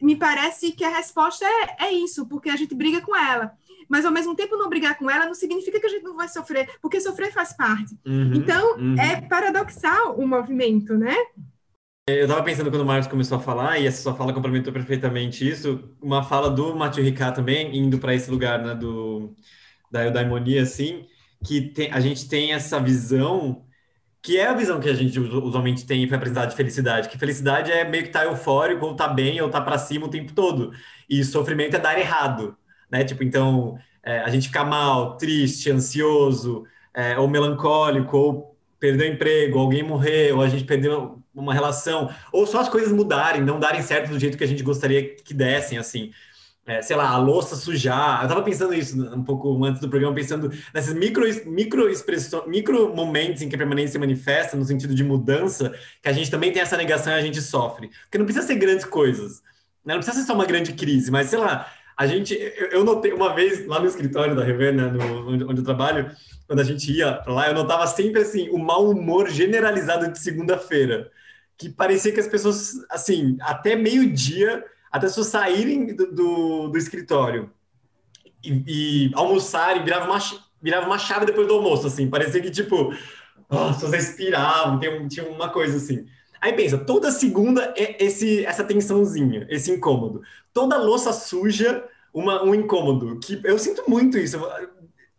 [0.00, 3.52] Me parece que a resposta é, é isso, porque a gente briga com ela.
[3.86, 6.30] Mas, ao mesmo tempo, não brigar com ela não significa que a gente não vai
[6.30, 7.94] sofrer, porque sofrer faz parte.
[8.06, 8.98] Uhum, então, uhum.
[8.98, 11.14] é paradoxal o movimento, né?
[12.18, 15.48] Eu estava pensando quando o Marcos começou a falar, e essa sua fala complementou perfeitamente
[15.48, 19.34] isso, uma fala do Mathieu Ricard também, indo para esse lugar né, do,
[19.90, 21.06] da eudaimonia, assim,
[21.44, 23.64] que tem, a gente tem essa visão
[24.22, 27.72] que é a visão que a gente usualmente tem foi apresentada de felicidade, que felicidade
[27.72, 30.32] é meio que estar tá eufórico, ou tá bem, ou tá para cima o tempo
[30.34, 30.72] todo.
[31.08, 32.56] E sofrimento é dar errado,
[32.90, 33.02] né?
[33.04, 39.14] Tipo, então, é, a gente ficar mal, triste, ansioso, é, ou melancólico, ou perder o
[39.14, 43.60] emprego, alguém morrer, ou a gente perdeu uma relação, ou só as coisas mudarem, não
[43.60, 46.10] darem certo do jeito que a gente gostaria que dessem, assim
[46.70, 48.22] é, sei lá, a louça sujar.
[48.22, 52.94] Eu tava pensando isso um pouco antes do programa, pensando nesses micro, micro, expressões, micro
[52.94, 56.52] momentos em que a permanência se manifesta, no sentido de mudança, que a gente também
[56.52, 57.90] tem essa negação e a gente sofre.
[58.04, 59.42] Porque não precisa ser grandes coisas,
[59.84, 59.94] né?
[59.94, 61.66] não precisa ser só uma grande crise, mas sei lá,
[61.96, 62.34] a gente,
[62.70, 66.10] eu, notei uma vez lá no escritório da Rever, né, no, onde, onde eu trabalho,
[66.46, 70.18] quando a gente ia pra lá, eu notava sempre assim o mau humor generalizado de
[70.18, 71.10] segunda-feira,
[71.60, 76.78] que parecia que as pessoas, assim, até meio-dia até as pessoas saírem do, do, do
[76.78, 77.50] escritório
[78.42, 80.18] e, e, almoçarem, virava uma,
[80.60, 82.94] virava uma chave depois do almoço, assim, parecia que, tipo,
[83.50, 86.06] oh, as pessoas respiravam, tem, tinha uma coisa assim.
[86.40, 90.22] Aí pensa, toda segunda é esse, essa tensãozinha, esse incômodo.
[90.54, 91.84] Toda louça suja,
[92.14, 93.20] uma, um incômodo.
[93.20, 94.40] Que eu sinto muito isso.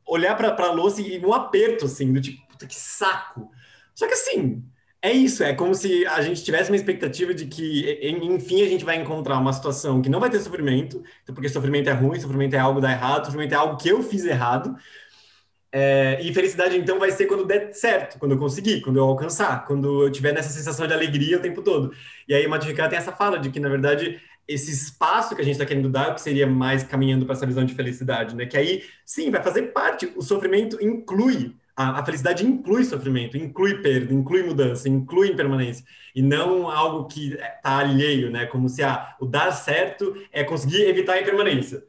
[0.04, 3.52] Olhar para a louça e um aperto, assim, do tipo, puta que saco.
[3.94, 4.64] Só que assim,
[5.02, 8.86] é isso, é como se a gente tivesse uma expectativa de que, enfim, a gente
[8.86, 12.54] vai encontrar uma situação que não vai ter sofrimento, então, porque sofrimento é ruim, sofrimento
[12.56, 14.76] é algo da errado, sofrimento é algo que eu fiz errado.
[15.74, 19.66] É, e felicidade, então, vai ser quando der certo, quando eu conseguir, quando eu alcançar,
[19.66, 21.94] quando eu tiver nessa sensação de alegria o tempo todo.
[22.28, 25.46] E aí, o Matificá tem essa fala de que, na verdade, esse espaço que a
[25.46, 28.46] gente está querendo dar, que seria mais caminhando para essa visão de felicidade, né?
[28.46, 33.82] Que aí, sim, vai fazer parte, o sofrimento inclui, a, a felicidade inclui sofrimento, inclui
[33.82, 38.46] perda, inclui mudança, inclui impermanência, e não algo que está alheio, né?
[38.46, 41.84] Como se ah, o dar certo é conseguir evitar a impermanência.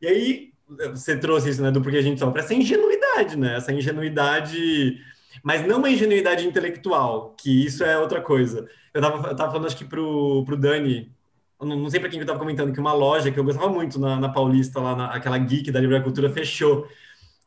[0.00, 0.52] E aí,
[0.90, 3.56] você trouxe isso, né, do porquê a gente sofre, essa ingenuidade, né?
[3.56, 4.98] Essa ingenuidade
[5.42, 8.68] mas não uma ingenuidade intelectual, que isso é outra coisa.
[8.92, 11.12] Eu estava falando, acho que pro, pro Dani,
[11.60, 14.18] não, sei para quem eu estava comentando, que uma loja que eu gostava muito na,
[14.18, 16.88] na Paulista, lá, na, aquela geek da Livre Cultura, fechou.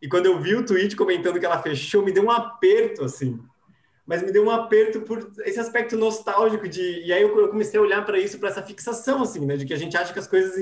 [0.02, 3.39] E quando eu vi o tweet comentando que ela fechou, me deu um aperto, assim.
[4.06, 7.04] Mas me deu um aperto por esse aspecto nostálgico de...
[7.06, 9.56] E aí eu, comecei a olhar para isso, para essa fixação, assim, né?
[9.56, 10.56] De que a gente acha que as coisas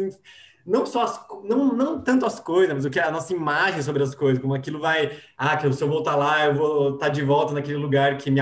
[0.65, 3.81] não só as, não, não tanto as coisas, mas o que é a nossa imagem
[3.81, 7.07] sobre as coisas, como aquilo vai, ah, que se eu voltar lá, eu vou estar
[7.07, 8.41] tá de volta naquele lugar que me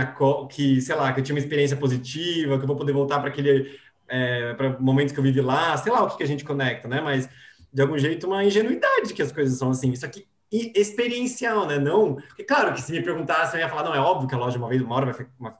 [0.49, 3.29] que, sei lá, que eu tinha uma experiência positiva, que eu vou poder voltar para
[3.29, 6.43] aquele é, para momentos que eu vivi lá, sei lá o que, que a gente
[6.43, 7.01] conecta, né?
[7.01, 7.29] Mas
[7.71, 9.91] de algum jeito uma ingenuidade que as coisas são assim.
[9.91, 11.77] Isso aqui experiencial, né?
[11.77, 14.37] Não, porque, claro que se me perguntasse, eu ia falar, não, é óbvio que a
[14.37, 15.05] loja uma vez, uma hora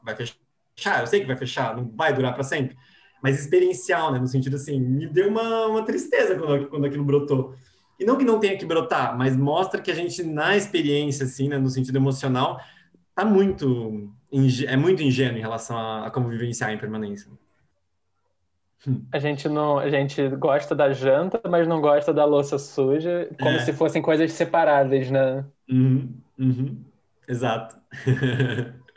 [0.03, 2.77] vai, fechar, eu sei que vai fechar, não vai durar para sempre
[3.21, 4.19] mais experiencial, né?
[4.19, 7.55] No sentido assim, me deu uma, uma tristeza quando, quando aquilo brotou.
[7.99, 11.49] E não que não tenha que brotar, mas mostra que a gente, na experiência, assim,
[11.49, 12.61] né, no sentido emocional,
[13.15, 14.13] tá muito,
[14.67, 17.31] é muito ingênuo em relação a, a como vivenciar a impermanência.
[19.11, 23.55] A gente não, a gente gosta da janta, mas não gosta da louça suja, como
[23.55, 23.59] é.
[23.59, 25.43] se fossem coisas separáveis, né?
[25.69, 26.84] Uhum, uhum.
[27.28, 27.75] Exato.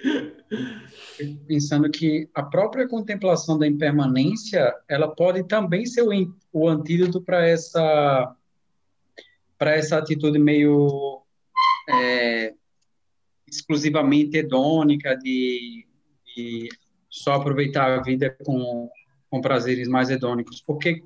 [1.47, 6.11] pensando que a própria contemplação da impermanência, ela pode também ser o,
[6.53, 8.35] o antídoto para essa
[9.59, 11.21] para essa atitude meio
[11.87, 12.55] é,
[13.47, 15.87] exclusivamente hedônica de,
[16.25, 16.69] de,
[17.11, 18.89] só aproveitar a vida com,
[19.31, 21.03] com prazeres mais hedônicos, porque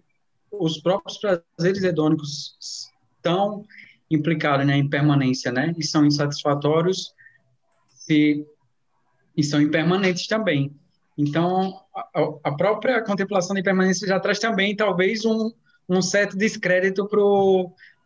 [0.50, 2.56] os próprios prazeres hedônicos
[3.16, 3.64] estão
[4.10, 5.74] implicados na impermanência, né?
[5.76, 7.12] E são insatisfatórios
[7.88, 8.46] se
[9.36, 10.72] e são impermanentes também.
[11.18, 12.04] Então, a,
[12.44, 15.50] a própria contemplação da impermanência já traz também, talvez, um,
[15.88, 17.08] um certo descrédito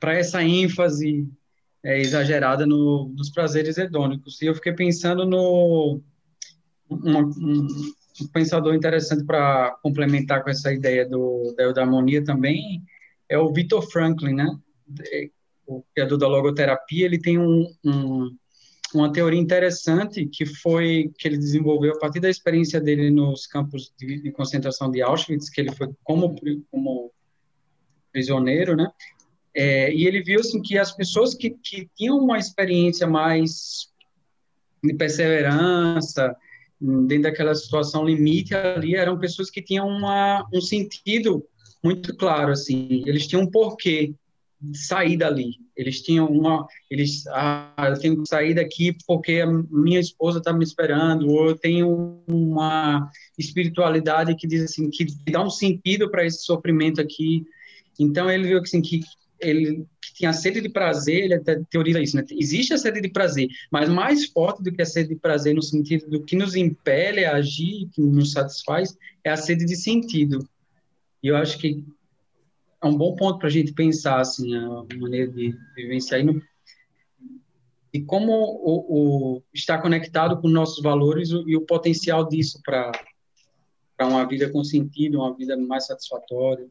[0.01, 1.29] para essa ênfase
[1.83, 4.41] é, exagerada no, nos prazeres hedônicos.
[4.43, 6.01] E eu fiquei pensando no.
[6.91, 7.67] Um, um,
[8.21, 12.83] um pensador interessante para complementar com essa ideia do, da eudaimonia também
[13.29, 14.59] é o Victor Franklin, né?
[15.67, 18.37] O criador da logoterapia, ele tem um, um
[18.95, 23.93] uma teoria interessante que foi que ele desenvolveu a partir da experiência dele nos campos
[23.99, 26.35] de, de concentração de Auschwitz, que ele foi como,
[26.71, 27.13] como
[28.11, 28.91] prisioneiro, né?
[29.55, 33.93] É, e ele viu assim que as pessoas que, que tinham uma experiência mais
[34.83, 36.35] de perseverança
[36.81, 41.45] dentro daquela situação limite ali eram pessoas que tinham uma, um sentido
[41.83, 44.15] muito claro assim eles tinham um porquê
[44.75, 45.57] sair dali.
[45.77, 50.53] Eles tinham uma, eles, ah, eu tenho que sair daqui porque a minha esposa está
[50.53, 53.09] me esperando, ou eu tenho uma
[53.39, 57.45] espiritualidade que diz assim, que dá um sentido para esse sofrimento aqui.
[57.99, 59.01] Então ele viu assim, que
[59.41, 62.25] ele que tinha sede de prazer, ele até teoriza isso, né?
[62.31, 65.63] Existe a sede de prazer, mas mais forte do que a sede de prazer no
[65.63, 70.47] sentido do que nos impele a agir, que nos satisfaz, é a sede de sentido.
[71.23, 71.85] E eu acho que
[72.83, 76.43] é um bom ponto para a gente pensar assim a maneira de vivenciar e,
[77.93, 82.93] e como o, o, está conectado com nossos valores e o potencial disso para
[84.01, 86.69] uma vida com sentido, uma vida mais satisfatória.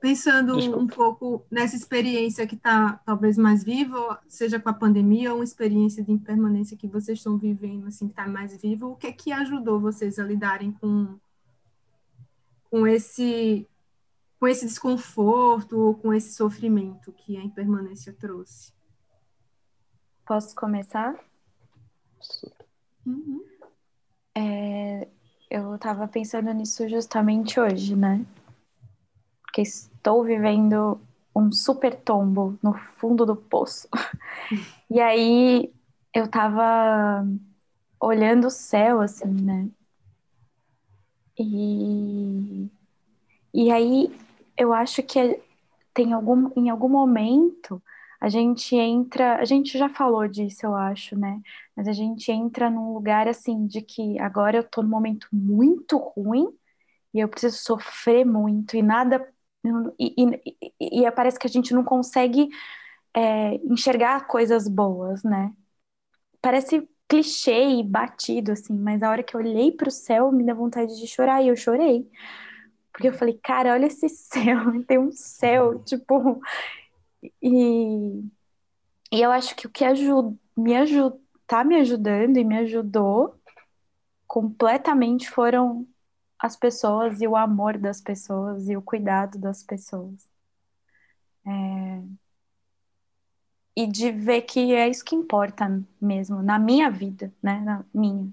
[0.00, 0.82] Pensando Desculpa.
[0.82, 5.44] um pouco nessa experiência que está talvez mais viva, seja com a pandemia ou uma
[5.44, 9.12] experiência de impermanência que vocês estão vivendo, assim, que está mais viva, o que é
[9.12, 11.18] que ajudou vocês a lidarem com,
[12.70, 13.68] com esse
[14.38, 18.72] com esse desconforto ou com esse sofrimento que a impermanência trouxe.
[20.24, 21.14] Posso começar?
[23.04, 23.44] Uhum.
[24.34, 25.08] É,
[25.50, 28.24] eu estava pensando nisso justamente hoje, né?
[29.50, 31.00] Porque estou vivendo
[31.34, 33.88] um super tombo no fundo do poço.
[34.88, 35.72] e aí
[36.14, 37.26] eu estava
[38.00, 39.68] olhando o céu, assim, né?
[41.36, 42.68] E,
[43.52, 44.16] e aí
[44.56, 45.42] eu acho que
[45.92, 47.82] tem algum, em algum momento
[48.20, 51.40] a gente entra, a gente já falou disso, eu acho, né?
[51.74, 55.96] Mas a gente entra num lugar assim de que agora eu tô num momento muito
[55.96, 56.46] ruim
[57.12, 59.26] e eu preciso sofrer muito e nada
[59.98, 60.14] e,
[60.80, 62.48] e, e, parece que a gente não consegue
[63.14, 65.52] é, enxergar coisas boas, né?
[66.42, 70.44] Parece clichê e batido assim, mas a hora que eu olhei para o céu me
[70.44, 72.08] deu vontade de chorar e eu chorei
[72.92, 76.40] Porque eu falei, cara, olha esse céu, tem um céu, tipo.
[77.42, 78.24] E,
[79.12, 83.34] e eu acho que o que ajuda, me ajuda, tá me ajudando e me ajudou
[84.26, 85.86] completamente foram
[86.40, 90.26] as pessoas e o amor das pessoas e o cuidado das pessoas.
[91.46, 92.02] É...
[93.76, 97.60] E de ver que é isso que importa mesmo na minha vida, né?
[97.60, 98.32] Na minha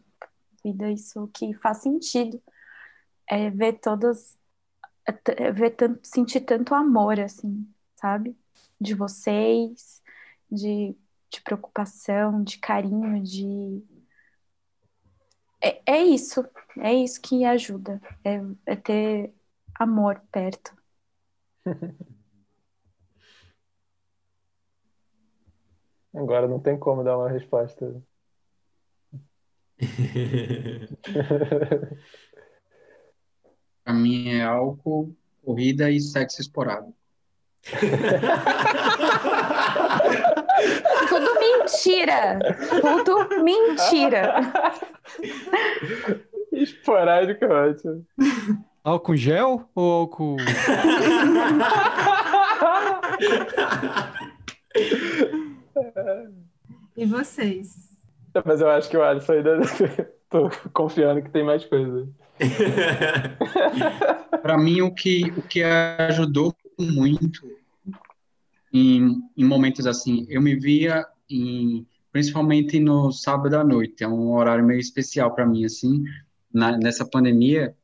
[0.64, 2.42] vida, isso que faz sentido.
[3.28, 4.38] É ver todas,
[5.06, 8.36] é ver tanto, sentir tanto amor, assim, sabe?
[8.80, 10.02] De vocês,
[10.52, 10.96] de,
[11.30, 13.84] de preocupação, de carinho, de
[15.62, 16.44] é, é isso,
[16.80, 19.34] é isso que ajuda, é, é ter
[19.76, 20.76] amor perto.
[26.14, 28.02] Agora não tem como dar uma resposta.
[33.84, 36.96] Para mim é álcool, corrida e sexo esporádico.
[41.10, 42.40] Tudo mentira.
[42.82, 44.42] Tudo mentira.
[46.52, 48.06] Esporádico é ótimo.
[48.84, 50.38] Álcool gel ou álcool.
[56.96, 57.88] e vocês?
[58.46, 59.60] Mas eu acho que o Alisson ainda.
[60.30, 62.08] Tô confiando que tem mais coisa.
[64.42, 67.57] Para mim, o que, o que ajudou muito
[68.74, 70.26] em, em momentos assim.
[70.30, 75.46] Eu me via em, principalmente no sábado à noite, é um horário meio especial para
[75.46, 76.04] mim, assim,
[76.54, 77.76] na, nessa pandemia,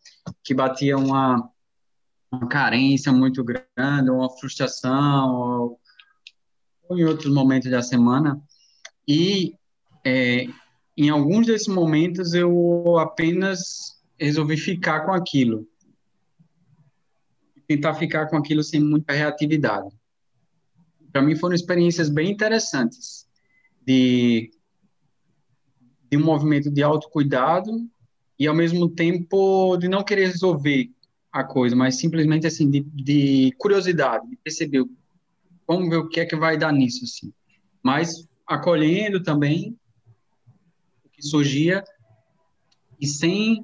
[0.44, 1.50] que batia uma,
[2.32, 5.80] uma carência muito grande, uma frustração, ou,
[6.90, 8.42] ou em outros momentos da semana,
[9.08, 9.56] e
[10.06, 10.48] é,
[10.98, 15.68] em alguns desses momentos eu apenas resolvi ficar com aquilo,
[17.68, 19.94] tentar ficar com aquilo sem muita reatividade
[21.14, 23.28] para mim foram experiências bem interessantes
[23.86, 24.52] de,
[26.10, 27.72] de um movimento de autocuidado
[28.38, 30.90] e ao mesmo tempo de não querer resolver
[31.32, 34.84] a coisa, mas simplesmente assim de, de curiosidade, de perceber
[35.68, 37.32] vamos ver o que é que vai dar nisso assim.
[37.84, 39.78] Mas acolhendo também
[41.06, 41.84] o que surgia
[43.00, 43.64] e sem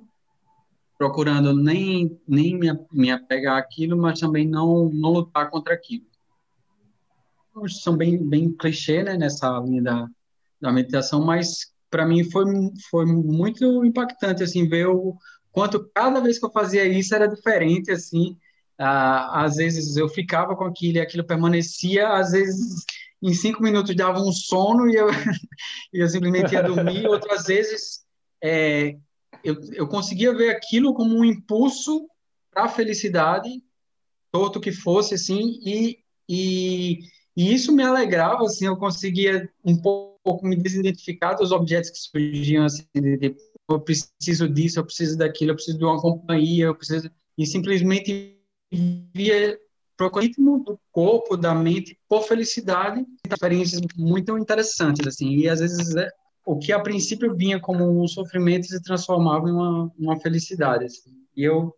[1.00, 6.09] procurando nem nem me, me apegar àquilo, mas também não não lutar contra aquilo
[7.68, 10.08] são bem, bem clichê, né, nessa linha da,
[10.62, 12.46] da meditação, mas para mim foi,
[12.90, 15.18] foi muito impactante, assim, ver o
[15.52, 18.38] quanto cada vez que eu fazia isso era diferente, assim,
[18.78, 22.86] ah, às vezes eu ficava com aquilo e aquilo permanecia, às vezes
[23.22, 25.08] em cinco minutos dava um sono e eu,
[25.92, 28.06] eu simplesmente ia dormir, outras vezes
[28.42, 28.96] é,
[29.44, 32.08] eu, eu conseguia ver aquilo como um impulso
[32.52, 33.50] para a felicidade,
[34.32, 37.00] torto que fosse, assim, e, e
[37.36, 42.66] e isso me alegrava, assim, eu conseguia um pouco me desidentificar dos objetos que surgiam,
[42.66, 43.36] assim, de, de,
[43.70, 47.10] eu preciso disso, eu preciso daquilo, eu preciso de uma companhia, eu preciso...
[47.38, 48.38] E simplesmente
[49.16, 49.58] via
[50.00, 55.94] procurando ritmo do corpo, da mente, por felicidade, experiências muito interessantes, assim, e às vezes
[55.94, 56.10] é,
[56.46, 61.12] o que a princípio vinha como um sofrimento se transformava em uma, uma felicidade, assim.
[61.36, 61.76] E eu,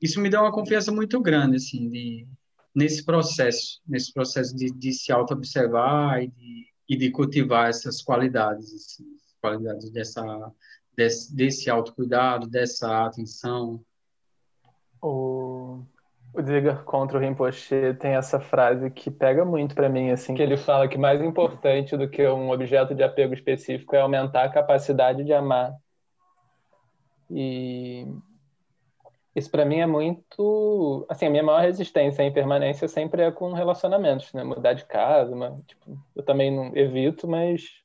[0.00, 2.26] isso me deu uma confiança muito grande, assim, de
[2.74, 8.72] nesse processo, nesse processo de, de se auto-observar e de, e de cultivar essas qualidades,
[8.74, 9.04] assim,
[9.40, 10.52] qualidades dessa,
[10.96, 13.84] desse, desse autocuidado, dessa atenção.
[15.02, 15.82] O,
[16.32, 20.42] o Ziga contra o Rinpoche tem essa frase que pega muito para mim, assim, que
[20.42, 24.52] ele fala que mais importante do que um objeto de apego específico é aumentar a
[24.52, 25.74] capacidade de amar.
[27.30, 28.06] E
[29.34, 33.52] isso para mim é muito, assim, a minha maior resistência em permanência sempre é com
[33.52, 34.44] relacionamentos, né?
[34.44, 37.82] Mudar de casa, mas, tipo, eu também não evito, mas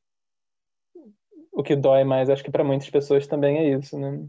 [1.51, 4.27] o que dói mais, acho que para muitas pessoas também é isso, né?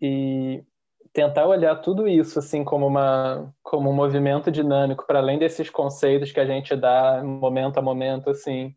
[0.00, 0.64] E
[1.12, 6.30] tentar olhar tudo isso assim como uma como um movimento dinâmico para além desses conceitos
[6.30, 8.74] que a gente dá momento a momento assim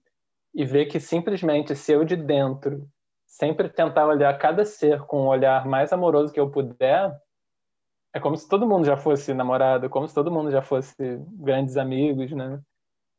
[0.54, 2.90] e ver que simplesmente se eu de dentro
[3.38, 7.18] sempre tentar olhar cada ser com um olhar mais amoroso que eu puder,
[8.14, 10.96] é como se todo mundo já fosse namorado, como se todo mundo já fosse
[11.34, 12.62] grandes amigos, né?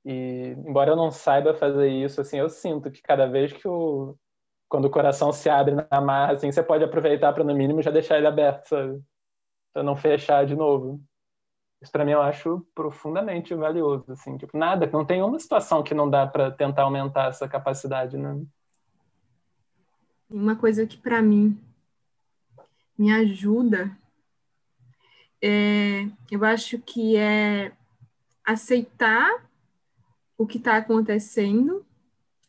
[0.04, 4.16] E embora eu não saiba fazer isso, assim, eu sinto que cada vez que o
[4.68, 7.90] quando o coração se abre na marra, assim, você pode aproveitar para no mínimo já
[7.92, 9.02] deixar ele aberto, sabe?
[9.72, 11.02] Para não fechar de novo.
[11.82, 15.94] Isso para mim eu acho profundamente valioso, assim, tipo, nada, não tem uma situação que
[15.94, 18.34] não dá para tentar aumentar essa capacidade, né?
[20.34, 21.56] Uma coisa que para mim
[22.98, 23.96] me ajuda,
[25.40, 27.70] é, eu acho que é
[28.44, 29.48] aceitar
[30.36, 31.86] o que está acontecendo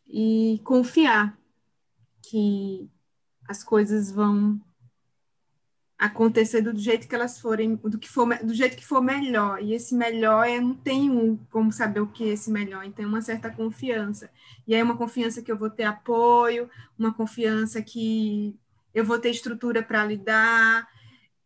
[0.07, 1.37] e confiar
[2.23, 2.89] que
[3.47, 4.59] as coisas vão
[5.97, 9.61] acontecer do jeito que elas forem, do que for, do jeito que for melhor.
[9.61, 13.07] E esse melhor eu não tenho como saber o que é esse melhor, então é
[13.07, 14.29] uma certa confiança.
[14.67, 16.69] E aí uma confiança que eu vou ter apoio,
[16.99, 18.55] uma confiança que
[18.93, 20.87] eu vou ter estrutura para lidar,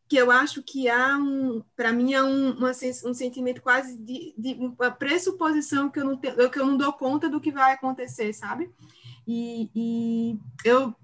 [0.07, 4.33] que eu acho que há um, para mim é um, uma, um sentimento quase de,
[4.35, 7.73] de, uma pressuposição que eu não tenho, que eu não dou conta do que vai
[7.73, 8.71] acontecer, sabe?
[9.27, 10.95] E, e eu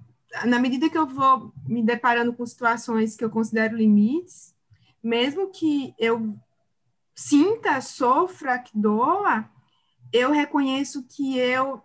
[0.45, 4.53] na medida que eu vou me deparando com situações que eu considero limites,
[5.01, 6.35] mesmo que eu
[7.15, 9.49] sinta, sofra, que doa,
[10.11, 11.81] eu reconheço que eu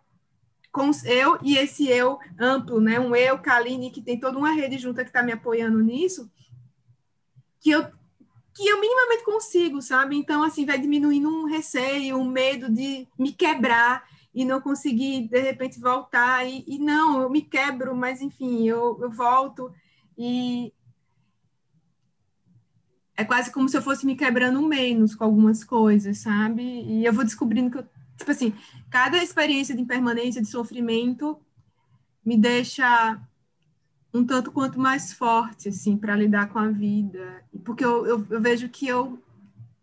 [1.05, 5.03] eu e esse eu amplo, né, um eu, Kaline, que tem toda uma rede junta
[5.03, 6.31] que está me apoiando nisso,
[7.61, 7.91] que eu
[8.55, 10.17] que eu minimamente consigo, sabe?
[10.17, 14.05] Então, assim, vai diminuindo um receio, um medo de me quebrar
[14.35, 16.47] e não conseguir, de repente, voltar.
[16.47, 19.73] E, e não, eu me quebro, mas, enfim, eu, eu volto.
[20.17, 20.73] E
[23.17, 26.63] é quase como se eu fosse me quebrando menos com algumas coisas, sabe?
[26.63, 27.87] E eu vou descobrindo que eu,
[28.17, 28.55] tipo assim,
[28.91, 31.39] cada experiência de impermanência, de sofrimento,
[32.25, 33.21] me deixa
[34.13, 37.45] um tanto quanto mais forte, assim, para lidar com a vida.
[37.65, 39.19] Porque eu, eu, eu, vejo que eu,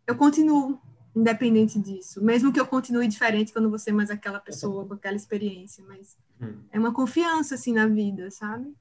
[0.05, 0.79] eu continuo
[1.17, 2.23] independente disso.
[2.23, 5.15] Mesmo que eu continue diferente, que eu não vou ser mais aquela pessoa com aquela
[5.15, 5.83] experiência.
[5.87, 6.53] Mas hum.
[6.71, 8.73] é uma confiança, assim, na vida, sabe?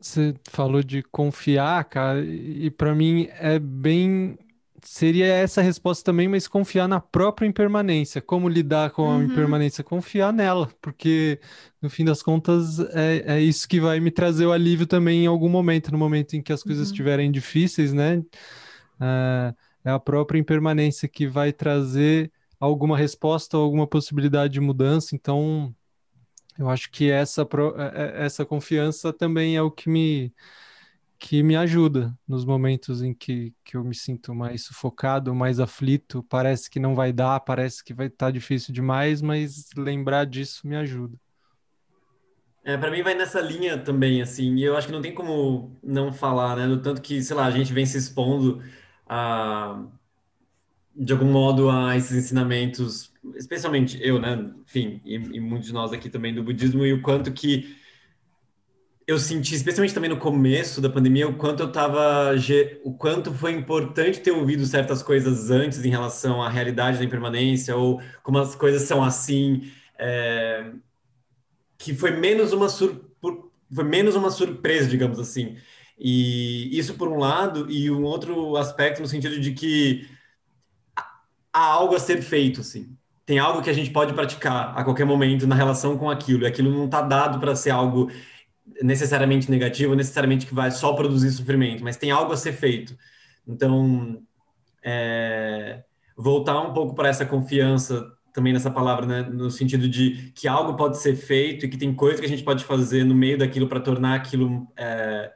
[0.00, 4.38] Você falou de confiar, cara, e para mim é bem
[4.82, 8.20] seria essa a resposta também, mas confiar na própria impermanência.
[8.20, 9.24] Como lidar com a uhum.
[9.24, 9.82] impermanência?
[9.82, 11.40] Confiar nela, porque
[11.82, 15.26] no fim das contas é, é isso que vai me trazer o alívio também em
[15.26, 16.92] algum momento, no momento em que as coisas uhum.
[16.92, 18.22] estiverem difíceis, né?
[19.00, 19.54] É,
[19.88, 25.14] é a própria impermanência que vai trazer alguma resposta, alguma possibilidade de mudança.
[25.14, 25.74] Então,
[26.58, 30.32] eu acho que essa, é, é, essa confiança também é o que me
[31.20, 36.22] que me ajuda nos momentos em que, que eu me sinto mais sufocado, mais aflito,
[36.22, 40.64] parece que não vai dar, parece que vai estar tá difícil demais, mas lembrar disso
[40.64, 41.18] me ajuda.
[42.62, 45.76] É, para mim vai nessa linha também, assim, e eu acho que não tem como
[45.82, 48.62] não falar, né, do tanto que, sei lá, a gente vem se expondo
[49.08, 49.84] a,
[50.94, 55.92] de algum modo a esses ensinamentos, especialmente eu, né, enfim, e, e muitos de nós
[55.92, 57.76] aqui também do budismo, e o quanto que
[59.08, 62.34] eu senti, especialmente também no começo da pandemia, o quanto eu tava,
[62.84, 67.74] o quanto foi importante ter ouvido certas coisas antes em relação à realidade da impermanência
[67.74, 70.72] ou como as coisas são assim, é,
[71.78, 73.00] que foi menos uma sur,
[73.72, 75.56] foi menos uma surpresa, digamos assim.
[75.98, 80.08] E isso por um lado e um outro aspecto no sentido de que
[81.52, 82.96] há algo a ser feito, assim.
[83.26, 86.44] Tem algo que a gente pode praticar a qualquer momento na relação com aquilo.
[86.44, 88.10] E aquilo não está dado para ser algo
[88.82, 92.96] necessariamente negativo, necessariamente que vai só produzir sofrimento, mas tem algo a ser feito.
[93.46, 94.22] Então,
[94.82, 95.82] é,
[96.16, 100.76] voltar um pouco para essa confiança também nessa palavra, né, no sentido de que algo
[100.76, 103.66] pode ser feito e que tem coisa que a gente pode fazer no meio daquilo
[103.66, 105.32] para tornar aquilo é,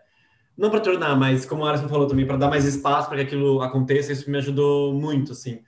[0.56, 3.24] não para tornar, mas como a Alisson falou também, para dar mais espaço para que
[3.24, 5.60] aquilo aconteça, isso me ajudou muito, assim.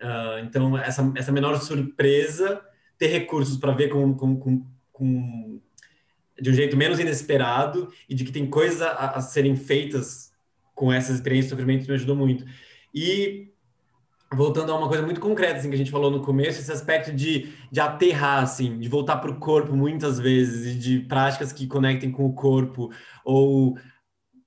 [0.00, 2.60] Uh, então, essa, essa menor surpresa,
[2.98, 5.60] ter recursos para ver com, com, com, com
[6.40, 10.32] de um jeito menos inesperado e de que tem coisas a, a serem feitas
[10.74, 12.44] com essas experiências de sofrimento me ajudou muito.
[12.92, 13.48] E
[14.32, 17.12] voltando a uma coisa muito concreta, assim, que a gente falou no começo, esse aspecto
[17.12, 21.66] de, de aterrar, assim, de voltar para o corpo muitas vezes, e de práticas que
[21.66, 22.90] conectem com o corpo,
[23.24, 23.78] ou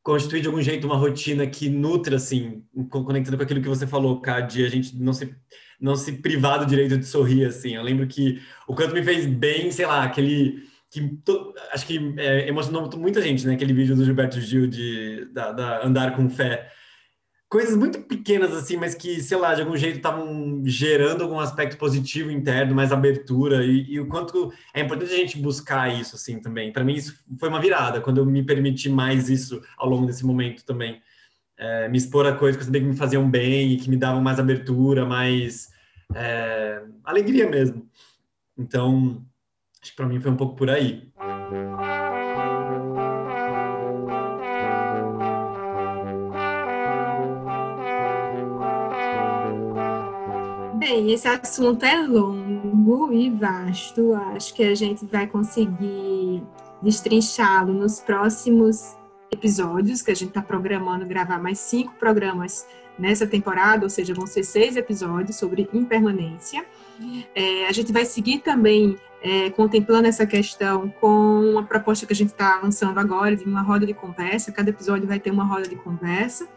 [0.07, 4.21] constituir de algum jeito uma rotina que nutra, assim, conectando com aquilo que você falou,
[4.21, 5.35] Cá, de a gente não se,
[5.81, 7.75] não se privar do direito de sorrir, assim.
[7.75, 12.15] Eu lembro que o canto me fez bem, sei lá, aquele que to, acho que
[12.15, 13.55] é, emocionou muita gente, né?
[13.55, 16.71] Aquele vídeo do Gilberto Gil de da, da Andar com Fé.
[17.49, 21.78] Coisas muito pequenas, assim, mas que, sei lá, de algum jeito estavam gerando algum aspecto
[21.78, 26.41] positivo interno, mais abertura, e, e, o quanto é importante a gente buscar isso, assim,
[26.41, 26.74] também.
[26.74, 30.26] Para mim, isso foi uma virada, quando eu me permiti mais isso ao longo desse
[30.26, 31.02] momento também.
[31.57, 33.95] É, me expor a coisas que eu sabia que me faziam bem e que me
[33.95, 35.69] davam mais abertura, mais
[36.14, 37.90] é, alegria mesmo.
[38.57, 39.26] Então,
[39.88, 41.10] Acho que para mim foi um pouco por aí.
[50.98, 54.15] Bem, esse assunto é longo e vasto.
[54.34, 56.41] Acho que a gente vai conseguir
[56.82, 58.98] destrinchá-lo nos próximos
[59.32, 62.65] episódios, que a gente está programando gravar mais cinco programas
[62.98, 66.65] nessa temporada, ou seja, vão ser seis episódios sobre impermanência.
[67.36, 72.15] É, a gente vai seguir também é, contemplando essa questão com uma proposta que a
[72.15, 74.52] gente está lançando agora de uma roda de conversa.
[74.52, 76.48] Cada episódio vai ter uma roda de conversa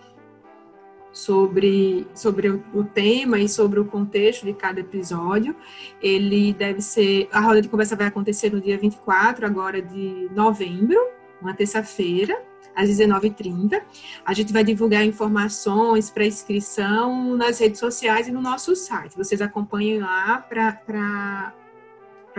[1.21, 5.55] sobre, sobre o, tema e sobre o contexto de cada episódio.
[6.01, 7.29] Ele deve ser.
[7.33, 10.99] A roda de conversa vai acontecer no dia 24, agora de novembro,
[11.41, 12.41] uma terça-feira
[12.75, 13.83] às 19h30.
[14.25, 19.17] A gente vai divulgar informações para inscrição nas redes sociais e no nosso site.
[19.17, 21.53] Vocês acompanhem lá para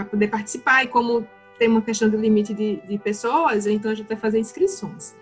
[0.10, 0.84] poder participar.
[0.84, 1.28] E como
[1.60, 5.16] tem uma questão do limite de, de pessoas, então a gente vai fazer inscrições.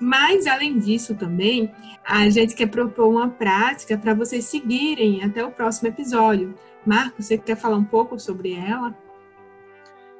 [0.00, 1.70] Mas, além disso, também,
[2.04, 6.54] a gente quer propor uma prática para vocês seguirem até o próximo episódio.
[6.86, 8.96] Marco, você quer falar um pouco sobre ela?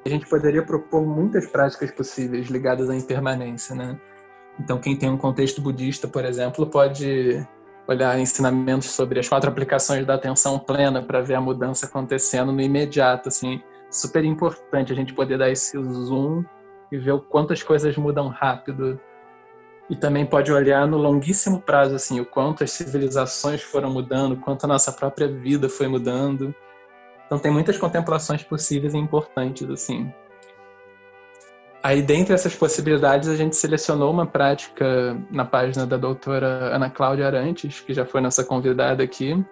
[0.04, 3.98] A gente poderia propor muitas práticas possíveis ligadas à impermanência, né?
[4.58, 7.46] Então, quem tem um contexto budista, por exemplo, pode
[7.88, 12.60] olhar ensinamentos sobre as quatro aplicações da atenção plena para ver a mudança acontecendo no
[12.60, 16.44] imediato, assim, super importante a gente poder dar esse zoom
[16.92, 19.00] e ver o quanto as coisas mudam rápido.
[19.90, 24.36] E também pode olhar no longuíssimo prazo, assim, o quanto as civilizações foram mudando, o
[24.36, 26.54] quanto a nossa própria vida foi mudando.
[27.26, 30.12] Então tem muitas contemplações possíveis e importantes, assim.
[31.82, 37.26] Aí, dentre essas possibilidades, a gente selecionou uma prática na página da doutora Ana Cláudia
[37.26, 39.44] Arantes, que já foi nossa convidada aqui,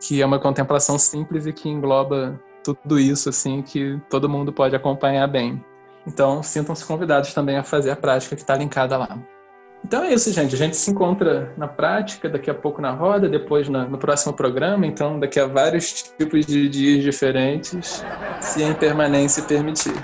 [0.00, 4.74] que é uma contemplação simples e que engloba tudo isso, assim, que todo mundo pode
[4.74, 5.62] acompanhar bem.
[6.06, 9.18] Então, sintam-se convidados também a fazer a prática que está linkada lá.
[9.86, 10.52] Então é isso, gente.
[10.52, 14.84] A gente se encontra na prática, daqui a pouco na roda, depois no próximo programa.
[14.84, 18.04] Então, daqui a vários tipos de dias diferentes,
[18.40, 19.94] se a impermanência permitir.